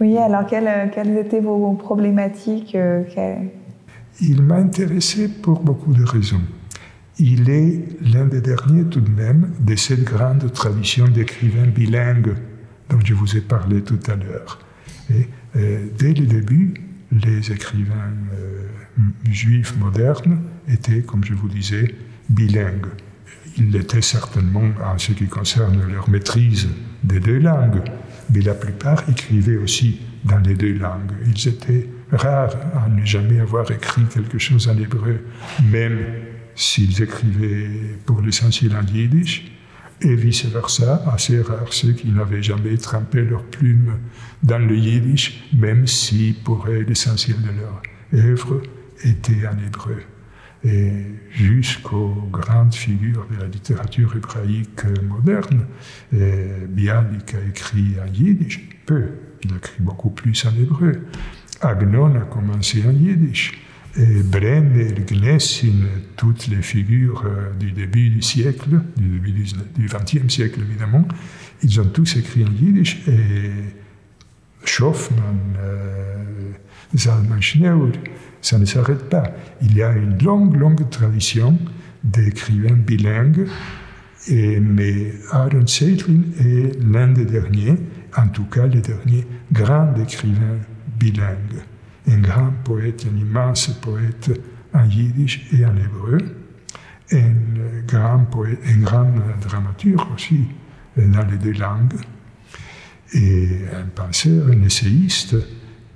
[0.00, 2.76] Oui, alors quelles, quelles étaient vos problématiques
[4.20, 6.40] Il m'a intéressé pour beaucoup de raisons.
[7.20, 12.34] Il est l'un des derniers tout de même de cette grande tradition d'écrivains bilingues
[12.90, 14.58] dont je vous ai parlé tout à l'heure.
[15.10, 16.74] Et euh, dès le début,
[17.12, 18.66] les écrivains euh,
[19.30, 21.94] juifs modernes étaient, comme je vous disais,
[22.28, 22.86] bilingues.
[23.56, 26.68] Ils l'étaient certainement en ce qui concerne leur maîtrise
[27.04, 27.82] des deux langues,
[28.32, 31.12] mais la plupart écrivaient aussi dans les deux langues.
[31.26, 35.20] Ils étaient rares à ne jamais avoir écrit quelque chose en hébreu,
[35.70, 35.98] même
[36.56, 39.53] s'ils écrivaient pour l'essentiel en yiddish,
[40.04, 43.94] et vice-versa, assez rares ceux qui n'avaient jamais trempé leur plume
[44.42, 47.82] dans le yiddish, même si pour eux l'essentiel de leur
[48.24, 48.62] œuvre
[49.02, 50.02] était en hébreu.
[50.62, 50.92] Et
[51.30, 55.66] jusqu'aux grandes figures de la littérature hébraïque moderne,
[56.12, 59.04] Bialik a écrit en yiddish, peu,
[59.42, 61.06] il a écrit beaucoup plus en hébreu.
[61.60, 63.63] Agnon a commencé en yiddish.
[63.96, 65.86] Et Brenner, Gnessin,
[66.16, 71.06] toutes les figures euh, du début du siècle, du début du XXe siècle évidemment,
[71.62, 73.52] ils ont tous écrit en yiddish et
[74.64, 76.24] Schoffmann, euh,
[76.96, 77.78] Zalman Schneur,
[78.42, 79.30] ça ne s'arrête pas.
[79.62, 81.56] Il y a une longue, longue tradition
[82.02, 83.46] d'écrivains bilingues,
[84.26, 87.76] et, mais Aaron Seitlin est l'un des derniers,
[88.16, 90.58] en tout cas le dernier grand écrivain
[90.98, 91.62] bilingue
[92.06, 94.30] un grand poète, un immense poète
[94.72, 96.18] en yiddish et en hébreu,
[97.12, 97.34] un
[97.86, 100.48] grand, poète, un grand dramaturge aussi
[100.96, 101.94] dans les deux langues,
[103.12, 105.36] et un penseur, un essayiste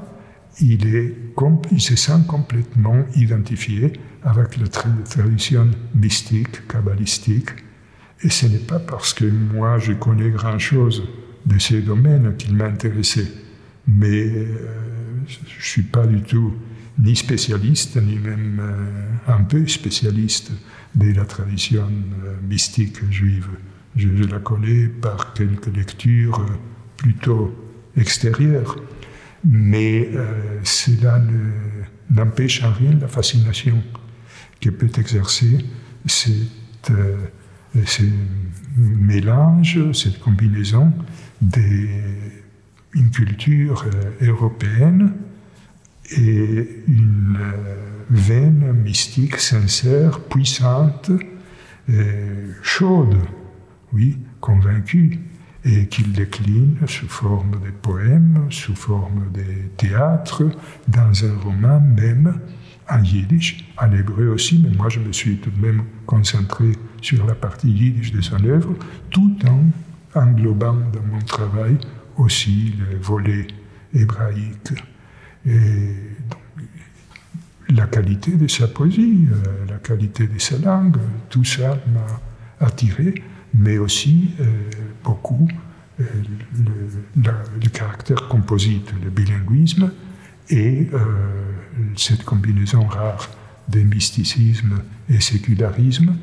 [0.61, 3.93] il se sent complètement identifié
[4.23, 7.49] avec la tradition mystique, kabbalistique.
[8.21, 11.07] Et ce n'est pas parce que moi je connais grand-chose
[11.45, 13.25] de ces domaines qu'il m'a intéressé,
[13.87, 14.45] mais euh,
[15.25, 16.53] je ne suis pas du tout
[17.01, 18.61] ni spécialiste, ni même
[19.25, 20.51] un peu spécialiste
[20.95, 21.87] de la tradition
[22.23, 23.47] euh, mystique juive.
[23.95, 26.53] Je, la connais par quelques lectures euh,
[26.97, 27.55] plutôt
[27.97, 28.75] extérieures,
[29.43, 31.21] mais euh, cela
[32.09, 33.81] n'empêche en rien la fascination
[34.61, 35.59] que peut exercer
[36.05, 36.91] cette,
[37.85, 38.03] ce
[38.75, 40.91] mélange, cette combinaison
[41.41, 43.85] d'une culture
[44.21, 45.13] européenne
[46.11, 47.37] et une
[48.09, 51.11] veine mystique, sincère, puissante,
[52.61, 53.17] chaude,
[53.93, 55.19] oui, convaincue.
[55.65, 59.43] et qu'il décline sous forme de poèmes, sous forme de
[59.75, 60.49] théâtre,
[60.87, 62.39] dans un roman même
[62.89, 67.25] en yiddish, en hébreu aussi, mais moi je me suis tout de même concentré sur
[67.25, 68.73] la partie yiddish de son œuvre,
[69.09, 71.77] tout en englobant dans mon travail
[72.17, 73.47] aussi le volet
[73.93, 74.73] hébraïque.
[75.45, 75.93] Et
[77.79, 80.97] la qualité de sa poésie, euh, la qualité de sa langue,
[81.29, 83.15] tout ça m'a attiré,
[83.53, 84.45] mais aussi euh,
[85.01, 85.47] beaucoup
[86.01, 86.03] euh,
[87.15, 89.91] le, caractère composite, le bilinguisme
[90.49, 90.89] et
[91.95, 93.29] cette combinaison rare
[93.67, 96.15] de mysticisme et sécularisme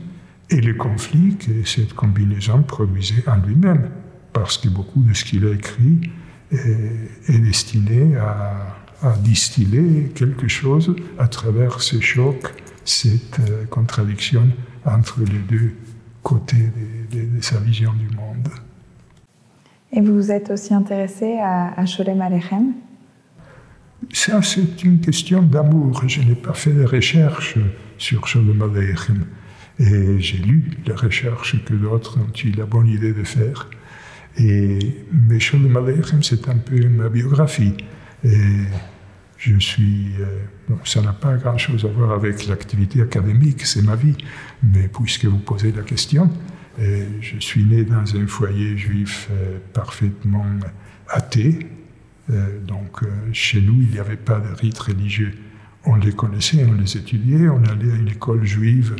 [0.51, 3.89] et le conflit que cette combinaison produisait en lui-même,
[4.33, 6.11] parce que beaucoup de ce qu'il a écrit
[6.51, 14.49] est destiné à à distiller quelque chose à travers ce choc, cette euh, contradiction
[14.85, 15.73] entre les deux
[16.23, 16.71] côtés
[17.13, 18.49] de, sa vision du monde.
[19.93, 22.75] Et vous vous êtes aussi intéressé à, à Sholem Alechem?
[24.13, 26.03] Ça, c'est une question d'amour.
[26.07, 27.59] Je n'ai pas fait de recherches
[27.99, 29.27] sur Sholem Alechem.
[29.79, 33.69] Et j'ai lu les recherches que d'autres ont eu la bonne idée de faire.
[34.39, 34.79] Et,
[35.13, 37.75] mais Sholem Alechem, c'est un peu ma biographie.
[38.25, 38.67] Et
[39.39, 40.13] je suis.
[40.21, 44.17] Euh, ça n'a pas grand-chose à voir avec l'activité académique, c'est ma vie.
[44.63, 46.31] Mais puisque vous posez la question,
[46.81, 50.47] euh, je suis né dans un foyer juif euh, parfaitement
[51.09, 51.59] athée.
[52.67, 53.03] donc,
[53.33, 55.33] chez nous, il n'y avait pas de rites religieux.
[55.85, 58.97] On les connaissait, on les étudiait, on allait à une école juive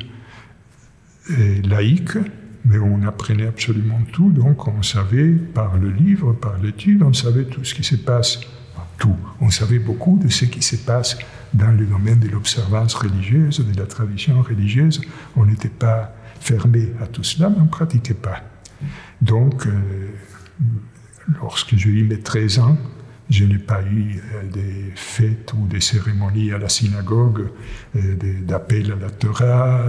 [1.65, 2.17] laïque,
[2.65, 4.31] mais on apprenait absolument tout.
[4.31, 8.39] Donc, on savait, par le livre, par l'étude, on savait tout ce qui se passe
[8.99, 9.17] tout.
[9.41, 11.17] On savait beaucoup de ce qui se passe
[11.55, 15.01] dans le domaine de l'observance religieuse, de la tradition religieuse.
[15.37, 18.43] On n'était pas fermé à tout cela, mais on ne pratiquait pas.
[19.21, 19.73] Donc, euh,
[21.41, 22.79] lorsque j'ai eu mes 13 ans,
[23.29, 27.49] je n'ai pas eu euh, des fêtes ou des cérémonies à la synagogue,
[27.97, 29.87] euh, d'appel à la Torah,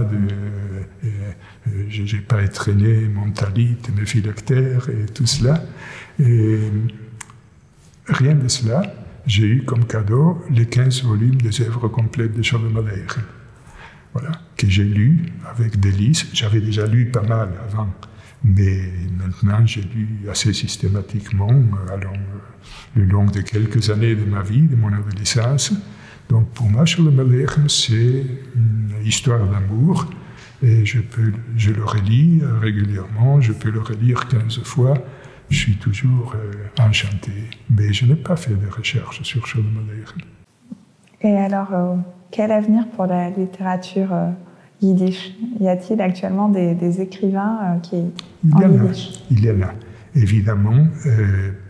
[1.88, 5.62] je n'ai pas étreigné mon talit, mes phylactères et tout cela.
[8.08, 8.82] Rien de cela.
[9.28, 13.18] J'ai eu comme cadeau les 15 volumes des œuvres complètes de Charles Madère.
[14.14, 16.26] Voilà, que j'ai lu avec délice.
[16.32, 17.92] J'avais déjà lu pas mal avant,
[18.42, 22.06] mais maintenant j'ai lu assez systématiquement, euh, euh,
[22.96, 25.74] le long de quelques années de ma vie, de mon adolescence.
[26.30, 28.24] Donc pour moi, Charles Madère, c'est
[28.56, 30.08] une histoire d'amour.
[30.62, 34.94] Et je, peux, je le relis régulièrement, je peux le relire 15 fois
[35.50, 37.32] je suis toujours euh, enchanté.
[37.70, 40.22] Mais je n'ai pas fait de recherche sur modernes.
[41.20, 41.96] Et alors, euh,
[42.30, 44.30] quel avenir pour la littérature euh,
[44.80, 45.34] yiddish?
[45.60, 47.96] Y a-t-il actuellement des, écrivains qui
[48.44, 49.20] il en, yiddish?
[49.30, 49.72] Il y en a.
[50.14, 50.88] Évidemment,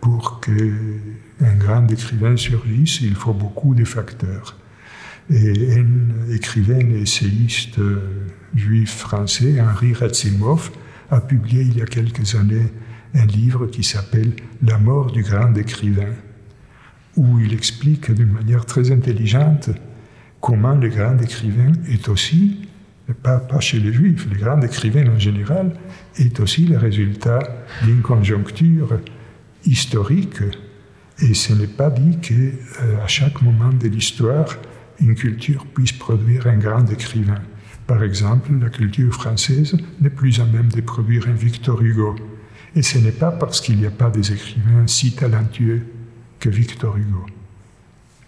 [0.01, 4.57] pour qu'un grand écrivain surgisse, il faut beaucoup de facteurs.
[5.29, 7.79] Et un écrivain et essayiste
[8.55, 10.71] juif français, Henri Ratzimov,
[11.11, 12.71] a publié il y a quelques années
[13.13, 16.13] un livre qui s'appelle La mort du grand écrivain,
[17.15, 19.69] où il explique d'une manière très intelligente
[20.41, 22.69] comment le grand écrivain est aussi,
[23.23, 25.73] pas, pas chez les juifs, le grand écrivain en général,
[26.17, 27.39] est aussi le résultat
[27.83, 28.99] d'une conjoncture
[29.65, 30.41] historique.
[31.21, 34.55] Et ce n'est pas dit qu'à euh, chaque moment de l'histoire,
[35.01, 37.41] une culture puisse produire un grand écrivain.
[37.87, 42.15] Par exemple, la culture française n'est plus à même de produire un Victor Hugo.
[42.75, 45.85] Et ce n'est pas parce qu'il n'y a pas des écrivains si talentueux
[46.39, 47.25] que Victor Hugo.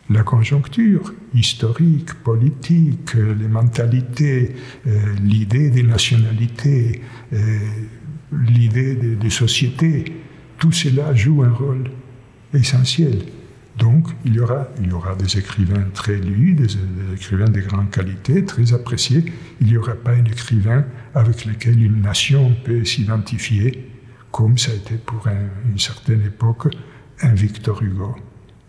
[0.10, 4.56] La conjoncture historique, politique, les mentalités,
[4.88, 7.60] euh, l'idée des nationalités, euh,
[8.32, 10.04] l'idée des, sociétés,
[10.58, 11.92] tout cela joue un rôle
[12.54, 13.20] essentiel.
[13.78, 14.68] Donc, il y aura,
[15.18, 16.76] des écrivains très lus, des,
[17.14, 19.24] écrivains de grande qualité, très appréciés.
[19.62, 20.84] Il n'y aura pas un écrivain
[21.16, 23.91] avec lequel une nation peut s'identifier
[24.32, 26.68] comme ça a été pour une certaine époque
[27.22, 28.16] un Victor Hugo.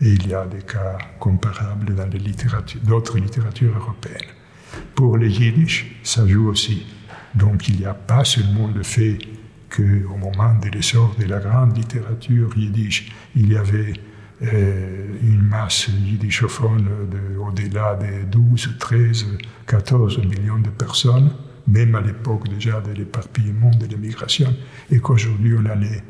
[0.01, 2.09] Et il y a des cas comparables dans
[2.85, 4.33] d'autres littératures européennes.
[4.95, 6.87] Pour les yiddish, ça joue aussi.
[7.35, 9.19] Donc il n'y a pas seulement le fait
[9.71, 13.95] qu'au moment de l'essor de la grande littérature yiddish, il y avait
[14.43, 19.27] euh, une masse yiddishophone de, au-delà des 12, 13,
[19.67, 21.31] 14 millions de personnes,
[21.67, 24.55] même à l'époque déjà de l'éparpillement de l'immigration,
[24.91, 26.03] et qu'aujourd'hui on en est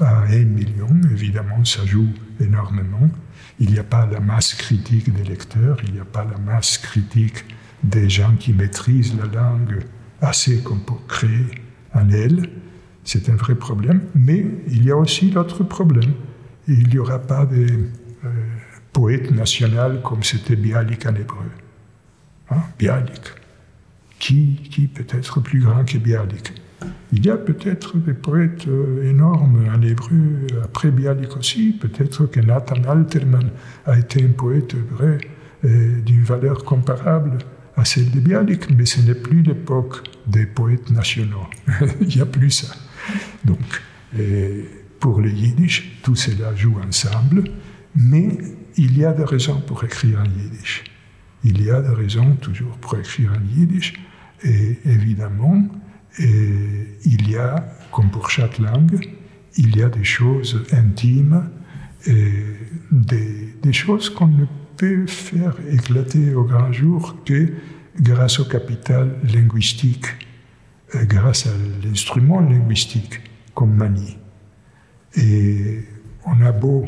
[0.00, 2.08] à un million, évidemment ça joue
[2.40, 3.10] énormément.
[3.58, 6.76] Il n'y a pas la masse critique des lecteurs, il n'y a pas la masse
[6.78, 7.44] critique
[7.82, 9.84] des gens qui maîtrisent la langue
[10.20, 11.46] assez comme pour créer
[11.94, 12.50] en elle.
[13.04, 14.00] c'est un vrai problème.
[14.14, 16.12] Mais il y a aussi l'autre problème.
[16.68, 17.66] Il n'y aura pas de
[18.24, 18.28] euh,
[18.92, 21.50] poète national comme c'était Bialik en hébreu.
[22.50, 22.62] Hein?
[22.78, 23.22] Bialik.
[24.18, 26.52] Qui, peut être plus grand que Bialik
[27.12, 31.76] Il y a peut-être des poètes euh, énormes en hébreu après Bialik aussi.
[31.78, 33.50] Peut-être que Nathan Alterman
[33.84, 35.18] a été un poète vrai
[35.64, 37.38] euh, d'une valeur comparable
[37.76, 41.46] à celle de Bialik, mais ce n'est plus l'époque des poètes nationaux.
[42.00, 42.74] Il n'y a plus ça.
[43.44, 43.60] Donc,
[45.00, 47.44] pour le yiddish, tout cela joue ensemble,
[47.94, 48.38] mais
[48.76, 50.84] il y a des raisons pour écrire en yiddish.
[51.44, 53.94] Il y a des raisons toujours pour écrire en yiddish,
[54.42, 55.62] et évidemment,
[56.18, 57.56] il y a,
[57.92, 59.00] comme pour chaque langue,
[59.56, 61.50] il y a des choses intimes,
[62.06, 67.52] des, des choses qu'on ne peut faire éclater au grand jour que
[68.00, 70.06] grâce au capital linguistique,
[70.94, 71.50] euh, grâce à
[71.84, 73.20] l'instrument linguistique
[73.54, 74.18] comme manie.
[75.16, 75.80] Et
[76.26, 76.84] on a beau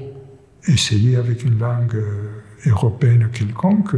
[0.66, 3.96] essayer avec une langue euh, européenne quelconque,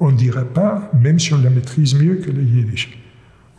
[0.00, 2.98] on ne dirait pas, même si on la maîtrise mieux que le yiddish,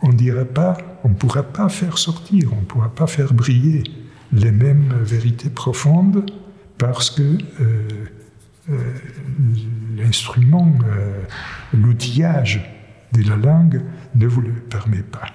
[0.02, 3.84] on ne dirait pas, on pourra pas faire sortir, on ne pourra pas faire briller
[4.32, 6.28] les mêmes vérités profondes
[6.78, 7.88] parce que euh,
[8.70, 8.74] euh,
[9.96, 10.74] l'instrument,
[11.72, 12.60] l'outillage
[13.12, 13.82] de la langue
[14.14, 15.26] ne vous le permet pas.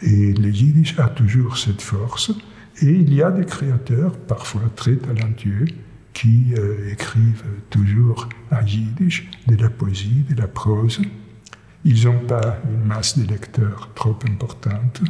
[0.00, 2.30] Et le yiddish a toujours cette force,
[2.80, 5.66] et il y a des créateurs, parfois très talentueux,
[6.18, 11.00] qui euh, écrivent toujours en yiddish de la poésie, de la prose.
[11.84, 15.00] Ils n'ont pas une masse de lecteurs trop importante.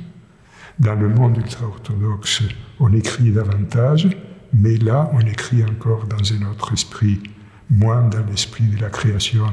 [0.79, 2.43] Dans le monde ultra-orthodoxe,
[2.79, 4.09] on écrit davantage,
[4.53, 7.23] mais là, on écrit encore dans un autre esprit,
[7.71, 9.47] moins dans l'esprit de la création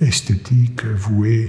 [0.00, 1.46] esthétique vouée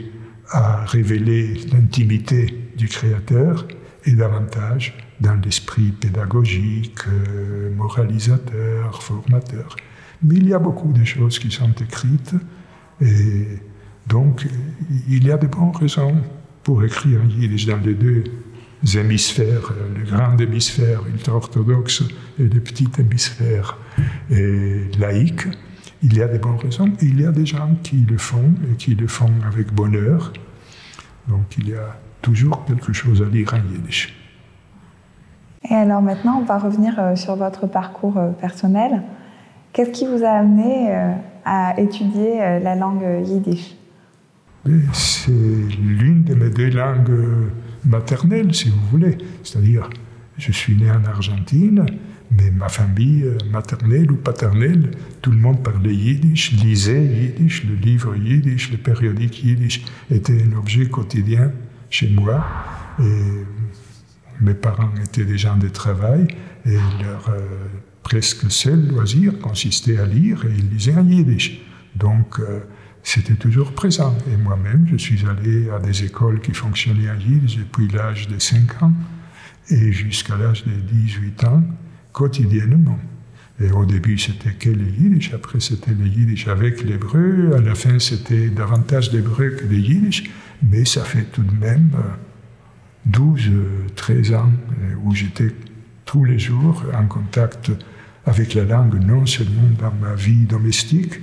[0.52, 3.68] à révéler l'intimité du Créateur
[4.06, 9.76] et davantage dans l'esprit pédagogique, euh, moralisateur, formateur.
[10.24, 12.36] Mais il y a beaucoup de choses qui sont écrites
[13.02, 13.48] et
[14.08, 14.46] donc
[15.10, 16.16] il y a de bonnes raisons
[16.64, 18.24] pour écrire en yiddish dans les deux
[18.96, 22.04] hémisphères, le grand hémisphère ultra-orthodoxe
[22.40, 23.78] et le petit hémisphère
[24.30, 25.48] laïque.
[26.02, 28.76] Il y a des bonnes raisons il y a des gens qui le font et
[28.76, 30.34] qui le font avec bonheur.
[31.28, 34.23] Donc il y a toujours quelque chose à lire en yiddish.
[35.70, 39.02] Et alors maintenant, on va revenir euh, sur votre parcours euh, personnel.
[39.72, 41.14] Qu'est-ce qui vous a amené euh,
[41.46, 43.76] à étudier la langue yiddish?
[44.94, 47.50] C'est l'une de mes deux langues
[47.84, 49.18] maternelles, si vous voulez.
[49.44, 49.90] C'est-à-dire,
[50.38, 51.86] je suis né en Argentine,
[52.32, 54.92] mais ma famille maternelle ou paternelle,
[55.22, 60.58] tout le monde parlait yiddish, lisait yiddish, le livre yiddish, le périodique yiddish était un
[60.58, 61.52] objet quotidien
[61.90, 62.46] chez moi.
[64.42, 66.28] Mes parents étaient des gens de travail
[66.66, 67.40] et leur euh,
[68.04, 71.62] presque seul loisir consistait à lire et ils lisaient en yiddish.
[71.96, 72.60] Donc, euh,
[73.04, 74.18] c'était toujours présent.
[74.32, 78.40] Et moi-même, je suis allé à des écoles qui fonctionnaient en yiddish depuis l'âge de
[78.40, 78.94] 5 ans
[79.70, 81.64] et jusqu'à l'âge de 18 ans
[82.12, 83.00] quotidiennement.
[83.60, 87.76] Et au début, c'était que le yiddish, après, c'était le yiddish avec l'hébreu, à la
[87.76, 90.32] fin, c'était davantage l'hébreu que le yiddish,
[90.64, 91.92] mais ça fait tout de même
[93.06, 94.52] 12, euh, 13 euh, ans
[94.82, 95.52] euh, où j'étais
[96.06, 97.72] tous les jours en contact
[98.26, 101.20] avec la langue, non seulement dans ma vie domestique,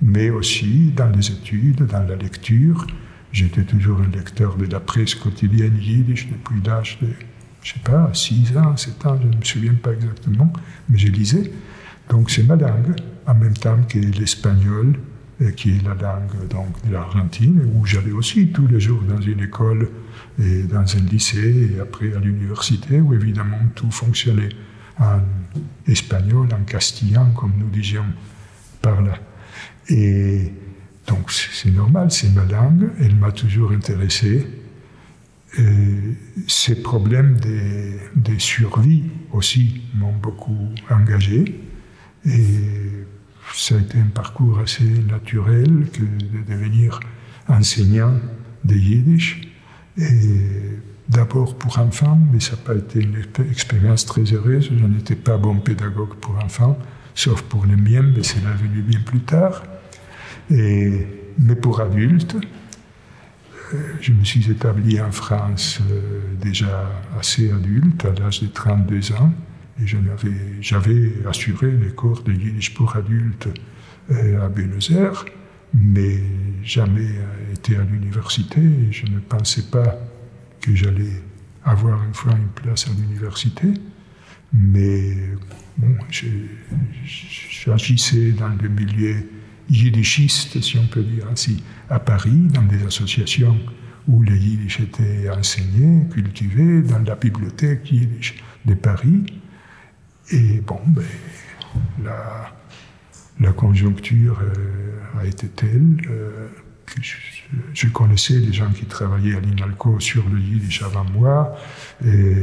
[0.00, 2.86] mais aussi dans les études, dans la lecture.
[3.32, 7.08] J'étais toujours un lecteur de la presse quotidienne yiddish depuis l'âge de
[7.62, 10.52] je sais pas, 6 ans, 7 ans, je ne me souviens pas exactement,
[10.88, 11.50] mais je lisais.
[12.08, 12.94] Donc c'est ma langue,
[13.26, 14.94] en même temps que l'espagnol,
[15.56, 19.40] qui est la langue donc, de l'Argentine, où j'allais aussi tous les jours dans une
[19.40, 19.88] école
[20.38, 24.50] et dans un lycée et après à l'université, où évidemment tout fonctionnait
[24.98, 25.20] en
[25.86, 28.04] espagnol, en castillan, comme nous disions
[28.82, 29.18] par là.
[29.88, 30.52] Et
[31.06, 34.46] donc c'est normal, c'est ma langue, elle m'a toujours intéressé
[36.46, 41.60] ces problèmes des, survies aussi m'ont beaucoup engagé.
[42.24, 42.44] Et
[43.54, 47.00] ça a été un parcours assez naturel que de devenir
[47.48, 48.14] enseignant
[48.64, 49.48] de yiddish.
[49.98, 50.78] Et
[51.08, 54.70] d'abord pour enfants, mais ça n'a pas été une expérience très heureuse.
[54.76, 56.78] Je n'étais pas bon pédagogue pour enfants,
[57.14, 59.62] sauf pour les miens, mais c'est venu bien plus tard.
[60.50, 61.06] Et,
[61.38, 62.36] mais pour adultes,
[63.74, 69.12] euh, je me suis établi en France euh, déjà assez adulte, à l'âge de 32
[69.12, 69.32] ans,
[69.82, 69.86] et
[70.60, 73.48] j'avais assuré les cours de Yiddish pour adultes
[74.10, 75.24] euh, à Buenos Aires,
[75.74, 76.20] mais
[76.62, 77.10] jamais
[77.74, 78.60] à l'université,
[78.90, 79.96] je ne pensais pas
[80.60, 81.22] que j'allais
[81.64, 83.68] avoir une fois une place à l'université.
[84.52, 85.16] Mais
[85.76, 85.96] bon,
[87.02, 89.28] j'agissais dans le milieu
[89.68, 93.58] yiddishiste, si on peut dire ainsi, à Paris, dans des associations
[94.06, 99.26] où le yiddish était enseigné, cultivé, dans la bibliothèque yiddish de Paris.
[100.30, 101.02] Et bon, ben,
[102.04, 102.52] la,
[103.40, 106.48] la conjoncture euh, a été telle euh,
[107.02, 111.56] je, connaissais des gens qui travaillaient à l'INALCO sur le yiddish avant moi.
[112.04, 112.42] Et,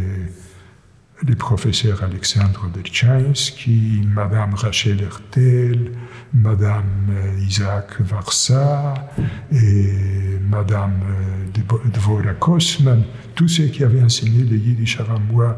[1.26, 5.94] le professeur Alexandre Delchansky, Madame Rachel Hertel,
[6.34, 8.94] Madame euh, Isaac Varsa
[9.50, 11.00] et Madame
[11.58, 13.04] euh, Dvora Kosman,
[13.36, 15.58] tous ceux qui avaient enseigné le yiddish avant moi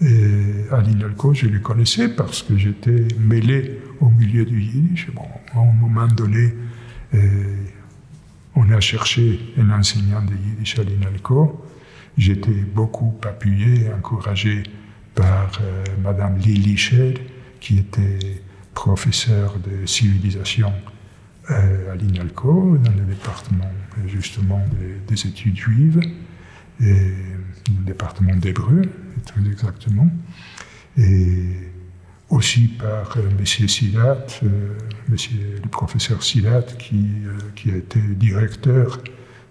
[0.00, 5.08] à l'INALCO, je les connaissais parce que j'étais mêlé au milieu du yiddish.
[5.14, 5.22] Bon,
[5.72, 6.54] moment donné,
[7.14, 7.18] euh,
[8.54, 11.64] on a cherché un enseignant de yiddish à l'INALCO.
[12.18, 14.64] J'étais beaucoup appuyé, encouragé
[15.14, 17.14] par euh, Madame Lili Scher,
[17.60, 18.42] qui était
[18.74, 20.72] professeure de civilisation
[21.50, 23.70] euh, à l'INALCO, dans le département
[24.06, 24.64] justement
[25.08, 26.00] des, études juives,
[26.80, 28.82] et le département d'hébreu,
[29.26, 30.10] très exactement,
[32.32, 33.46] aussi par euh, M.
[33.46, 34.26] Silat,
[35.08, 37.06] monsieur, le professeur Silat, qui,
[37.54, 38.98] qui a été directeur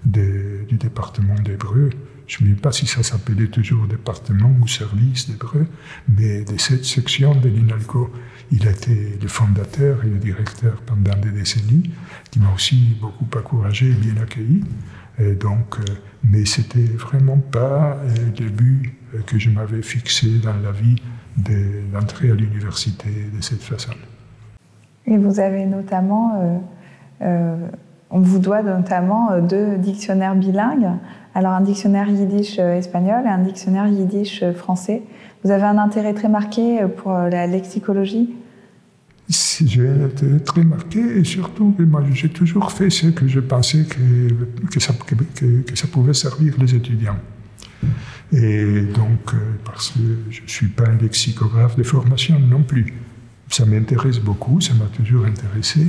[0.03, 1.91] du département d'hébreu
[2.31, 5.67] je ne sais pas si ça s'appelait toujours département ou service d'hébreu,
[6.07, 8.09] mais de cette section de l'INALCO,
[8.51, 11.91] il a été le fondateur et le directeur pendant des décennies,
[12.31, 14.63] qui m'a aussi beaucoup encouragé et bien accueilli.
[15.19, 15.93] Et donc, euh,
[16.23, 20.95] mais c'était vraiment pas euh, le but euh, que je m'avais fixé dans la vie
[21.37, 23.91] d'entrer à l'université de cette façon.
[25.05, 26.61] Et vous avez notamment,
[27.21, 30.91] on vous doit notamment deux dictionnaires bilingues
[31.33, 35.01] alors un dictionnaire yiddish euh, espagnol et un dictionnaire yiddish euh, français.
[35.43, 38.35] Vous avez un intérêt très marqué euh, pour la lexicologie?
[39.29, 43.85] J'ai un intérêt très marqué et surtout moi j'ai toujours fait ce que je pensais
[43.85, 44.93] que, que, ça,
[45.35, 47.15] que, ça, pouvait servir les étudiants.
[48.33, 49.33] Et donc,
[49.65, 49.99] parce que
[50.29, 52.93] je ne suis pas un lexicographe de formation non plus.
[53.49, 55.87] Ça m'intéresse beaucoup, ça m'a toujours intéressé.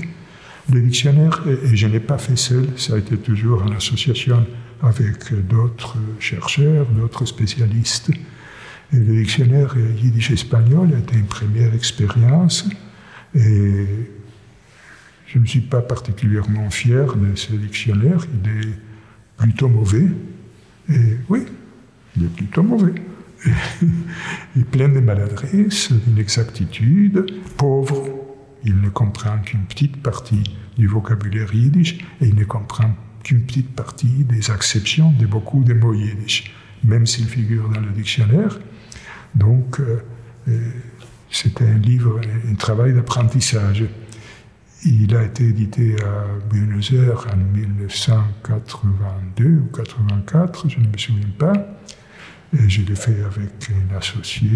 [0.72, 4.44] Le dictionnaire, et je n'ai pas fait seul, ça a été toujours en association
[4.82, 8.10] avec d'autres chercheurs, d'autres spécialistes.
[8.92, 12.68] Et le dictionnaire yiddish-espagnol a été une première expérience
[13.34, 13.86] et
[15.26, 18.26] je ne suis pas particulièrement fier de ce dictionnaire.
[18.44, 18.74] Il est
[19.38, 20.08] plutôt mauvais.
[20.90, 21.46] Et oui,
[22.16, 22.94] il est plutôt mauvais.
[24.54, 27.26] il est plein de maladresses, d'inexactitudes,
[27.56, 28.08] pauvre.
[28.64, 30.44] Il ne comprend qu'une petite partie
[30.78, 32.94] du vocabulaire yiddish et il ne comprend
[33.24, 36.52] qu'une petite partie des acceptions de beaucoup de mots yiddish,
[36.84, 38.58] même s'ils figurent dans le dictionnaire.
[39.34, 40.02] Donc, euh,
[40.48, 40.70] euh,
[41.30, 42.20] c'était un livre,
[42.50, 43.84] un travail d'apprentissage.
[44.84, 51.30] Il a été édité à Buenos Aires en 1982 ou 84, je ne me souviens
[51.38, 51.52] pas.
[52.52, 54.50] Je l'ai fait avec un associé,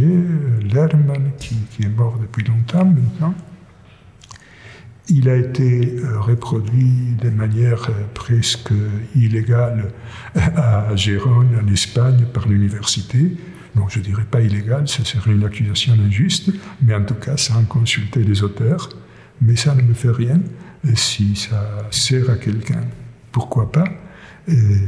[0.70, 3.34] Lerman, qui, est mort depuis longtemps maintenant.
[5.08, 8.72] Il a été euh, reproduit de manière euh, presque
[9.14, 9.92] illégale
[10.34, 13.36] à Gérone, en Espagne, par l'université.
[13.74, 16.50] Donc je ne dirais pas illégal, ce serait une accusation injuste,
[16.82, 18.90] mais en tout cas sans consulter les auteurs.
[19.40, 20.40] Mais ça ne me fait rien.
[20.94, 22.82] Si ça sert à quelqu'un,
[23.32, 23.84] pourquoi pas?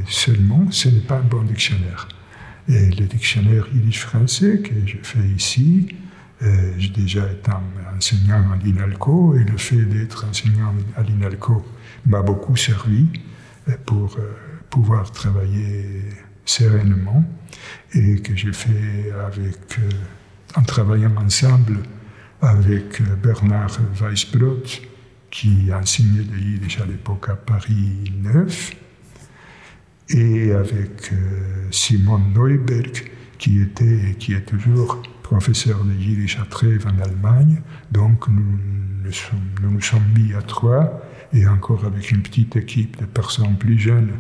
[0.09, 2.09] Seulement, ce n'est pas un bon dictionnaire.
[2.69, 5.89] Et le dictionnaire yiddish-français que je fais ici,
[6.43, 7.51] euh, j'ai déjà été
[7.97, 11.65] enseignant à l'INALCO et le fait d'être enseignant à l'INALCO
[12.07, 13.07] m'a beaucoup servi
[13.69, 14.37] euh, pour euh,
[14.69, 16.03] pouvoir travailler
[16.45, 17.25] sereinement
[17.95, 19.79] et que j'ai fait avec,
[20.55, 21.79] en travaillant ensemble
[22.43, 24.63] avec Bernard Weisbrot
[25.31, 28.88] qui enseignait le yiddish à l'époque à Paris 9
[30.11, 31.13] et avec
[31.71, 37.61] Simon Neuberg qui était et qui est toujours professeur de Yiddish à Trèves en Allemagne.
[37.93, 38.59] Donc nous
[39.05, 41.03] nous, sommes, mis à trois
[41.33, 44.11] et encore avec une petite équipe de personnes plus jeunes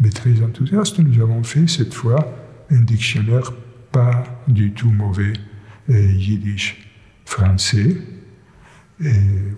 [0.00, 2.24] mais très enthousiastes, nous avons fait cette fois
[2.70, 3.52] un dictionnaire
[3.90, 5.32] pas du tout mauvais
[5.90, 6.76] euh, yiddish
[7.24, 7.96] français.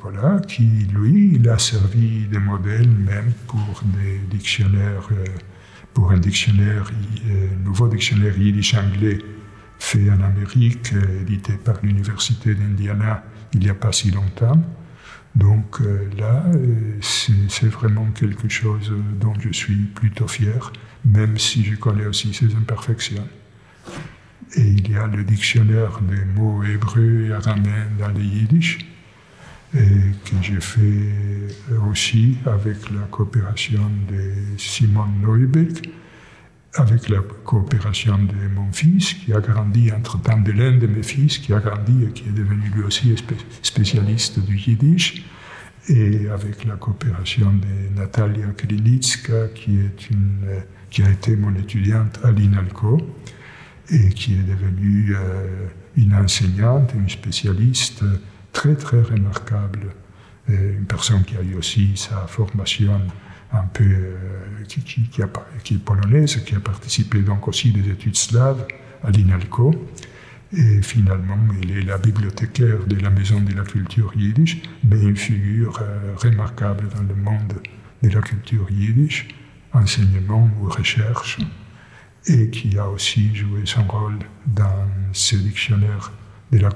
[0.02, 5.24] Voilà, qui lui, il a servi de modèle même pour des dictionnaires, euh,
[5.94, 6.90] pour un dictionnaire,
[7.26, 9.18] euh, nouveau dictionnaire yiddish anglais
[9.78, 14.60] fait en Amérique, euh, édité par l'Université d'Indiana il n'y a pas si longtemps.
[15.34, 16.44] Donc euh, là,
[17.00, 20.72] c'est vraiment quelque chose dont je suis plutôt fier,
[21.04, 23.26] même si je connais aussi ses imperfections.
[24.56, 28.78] Et il y a le dictionnaire des mots hébreux et araméens dans le yiddish,
[29.74, 29.78] et
[30.24, 31.54] que j'ai fait
[31.88, 35.88] aussi avec la coopération de Simon Neubeck,
[36.74, 41.38] avec la coopération de mon fils, qui a grandi entre-temps de l'un de mes fils,
[41.38, 43.14] qui a grandi et qui est devenu lui aussi
[43.62, 45.24] spécialiste du yiddish,
[45.88, 52.20] et avec la coopération de Natalia Krilitska, qui, est une, qui a été mon étudiante
[52.22, 52.98] à l'INALCO
[53.90, 55.66] et qui est devenue euh,
[55.96, 58.04] une enseignante, une spécialiste
[58.60, 59.86] très très remarquable,
[60.46, 63.00] une personne qui a eu aussi sa formation
[63.54, 68.66] un peu euh, qui, est polonaise, qui a participé donc aussi des études slaves
[69.02, 69.74] à l'INALCO.
[70.52, 75.16] Et finalement, il est la bibliothécaire de la Maison de la Culture Yiddish, mais une
[75.16, 77.54] figure euh, remarquable dans le monde
[78.02, 79.28] de la culture yiddish,
[79.72, 81.38] enseignement ou recherche,
[82.26, 86.12] et qui a aussi joué son rôle dans ce dictionnaire
[86.52, 86.68] de la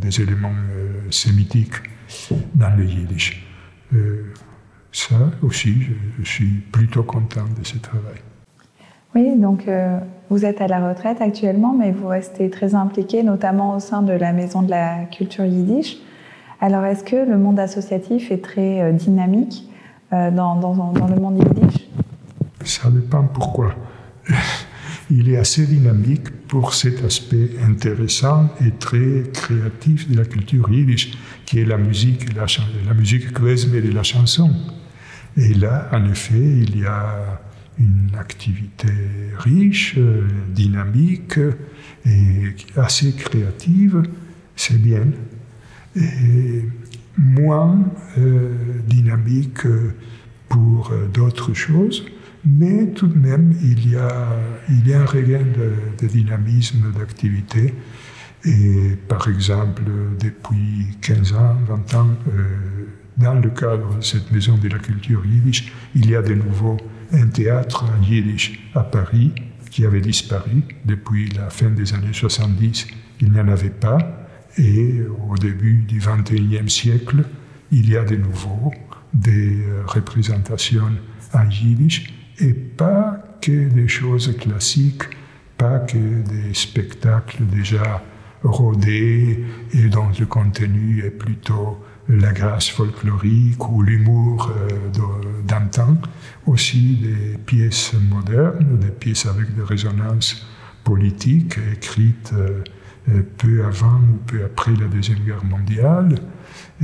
[0.00, 1.74] des éléments euh, sémitiques
[2.54, 3.46] dans le yiddish.
[3.94, 4.32] Euh,
[4.92, 5.74] ça aussi,
[6.18, 8.18] je, suis plutôt content de ce travail.
[9.14, 13.76] Oui, donc euh, vous êtes à la retraite actuellement, mais vous restez très impliqué, notamment
[13.76, 15.96] au sein de la Maison de la Culture Yiddish.
[16.60, 19.64] Alors, est-ce que le monde associatif est très dynamique
[20.12, 21.88] dans, dans, dans, le monde yiddish?
[22.62, 23.74] Ça dépend pourquoi
[25.10, 31.12] il est assez dynamique pour cet aspect intéressant et très créatif de la culture yiddish,
[31.46, 32.46] qui est la musique, la,
[32.86, 34.50] la musique klezmer et la chanson.
[35.36, 37.40] Et là, en effet, il y a
[37.78, 38.92] une activité
[39.38, 39.98] riche,
[40.54, 41.38] dynamique
[42.04, 44.02] et assez créative,
[44.54, 45.06] c'est bien.
[45.96, 46.64] Et
[47.16, 47.84] moins
[48.18, 48.54] euh,
[48.86, 49.66] dynamique
[50.48, 52.04] pour d'autres choses
[52.44, 54.28] mais tout de même, il y a,
[54.68, 57.74] un regain de, dynamisme, d'activité.
[58.44, 59.82] Et par exemple,
[60.18, 62.86] depuis 15 ans, 20 ans, euh,
[63.18, 66.78] dans le cadre de cette maison de la culture yiddish, il y a de nouveau
[67.12, 69.32] un théâtre en yiddish à Paris
[69.70, 72.86] qui avait disparu depuis la fin des années 70.
[73.20, 73.98] Il n'y en avait pas.
[74.56, 77.24] Et au début du 21e siècle,
[77.70, 78.72] il y a de nouveau
[79.12, 80.90] des euh, représentations
[81.34, 85.04] en yiddish et pas que des choses classiques,
[85.56, 88.02] pas que des spectacles déjà
[88.42, 89.44] rodés
[89.74, 94.90] et dont le contenu est plutôt la grâce folklorique ou l'humour euh,
[95.46, 95.96] d'antan,
[96.46, 100.44] aussi des pièces modernes, des pièces avec des résonances
[100.82, 102.64] politiques écrites euh,
[103.10, 106.16] euh, peu avant ou peu après la Deuxième Guerre mondiale.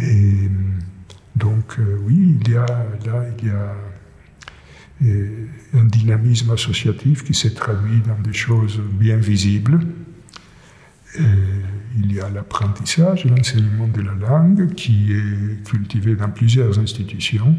[0.00, 0.50] Et
[1.34, 3.74] donc oui, il y a là, il y a
[5.02, 9.80] un dynamisme associatif qui s'est traduit dans des choses bien visibles.
[11.18, 17.56] il y a l'apprentissage l'enseignement de la langue qui est cultivé dans plusieurs institutions,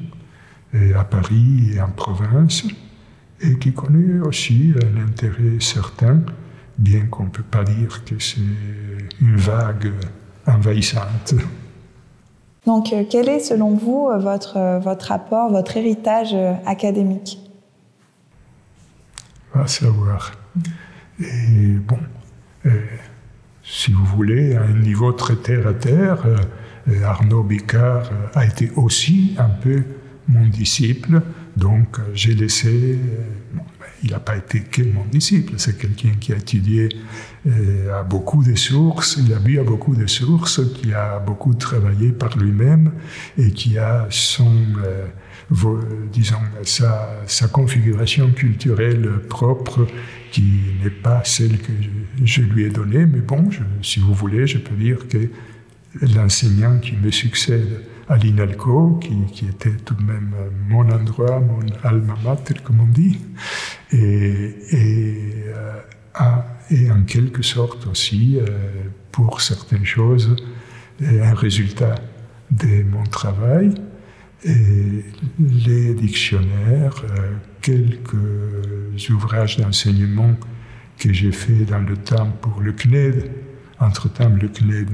[0.95, 2.65] à Paris et en province,
[3.41, 6.21] et qui connaît aussi un intérêt certain,
[6.77, 8.41] bien qu'on ne peut pas dire que c'est
[9.21, 9.91] une vague
[10.45, 11.35] envahissante.
[12.67, 16.35] Donc, euh, quel est selon vous euh, votre, euh, votre rapport, votre héritage
[16.65, 17.39] académique
[19.53, 20.33] À savoir.
[21.17, 21.97] Et bon,
[23.63, 26.25] si vous voulez, à un niveau très terre à terre,
[27.05, 29.83] Arnaud Bicard a été aussi un peu
[30.27, 31.21] mon disciple,
[31.55, 32.99] donc j'ai laissé
[34.03, 36.89] il n'a pas été que mon disciple, c'est quelqu'un qui a étudié
[37.47, 41.53] euh, à beaucoup de sources, il a bu à beaucoup de sources, qui a beaucoup
[41.53, 42.91] travaillé par lui-même
[43.37, 44.53] et qui a son,
[44.85, 45.07] euh,
[46.11, 49.87] disons, sa, configuration culturelle propre
[50.31, 50.43] qui
[50.83, 51.71] n'est pas celle que
[52.23, 53.49] je, lui ai donnée, mais bon,
[53.81, 55.29] si vous voulez, je peux dire que
[56.01, 60.33] l'enseignant qui me succède à l'INALCO, qui, qui, était tout de même
[60.69, 63.19] mon endroit, mon alma mater, comme on dit,
[63.91, 65.43] et, et,
[66.21, 68.47] euh, en quelque sorte aussi, euh,
[69.11, 70.35] pour certaines choses,
[71.01, 71.95] un résultat
[72.51, 73.73] de mon travail.
[74.43, 75.03] Et
[75.39, 80.35] les dictionnaires, euh, quelques ouvrages d'enseignement
[80.97, 83.31] que j'ai fait dans le temps pour le CNED,
[83.79, 84.89] entre-temps, le CNED,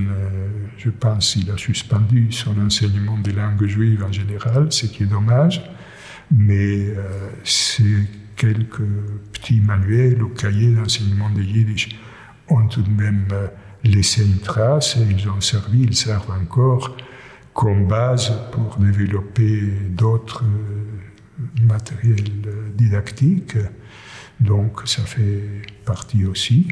[0.78, 5.08] je pense, il a suspendu son enseignement des langues juives en général, ce qui est
[5.08, 5.62] dommage,
[6.32, 6.94] mais
[7.44, 8.82] c'est quelques
[9.32, 11.90] petits manuels ou cahiers d'enseignement de yiddish
[12.50, 13.48] ont tout de même euh,
[13.84, 16.96] laissé une trace et ils ont servi, ils servent encore
[17.54, 23.58] comme base pour développer d'autres euh, matériels didactiques.
[24.40, 26.68] Donc ça fait partie aussi.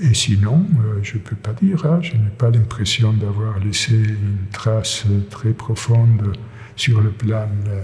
[0.00, 3.94] Et sinon, euh, je ne peux pas dire, hein, je n'ai pas l'impression d'avoir laissé
[3.94, 6.36] une trace très profonde
[6.76, 7.82] sur le plan euh,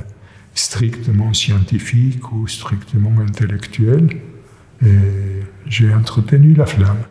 [0.55, 4.09] strictement scientifique ou strictement intellectuel.
[4.85, 7.05] Et j'ai entretenu la flamme.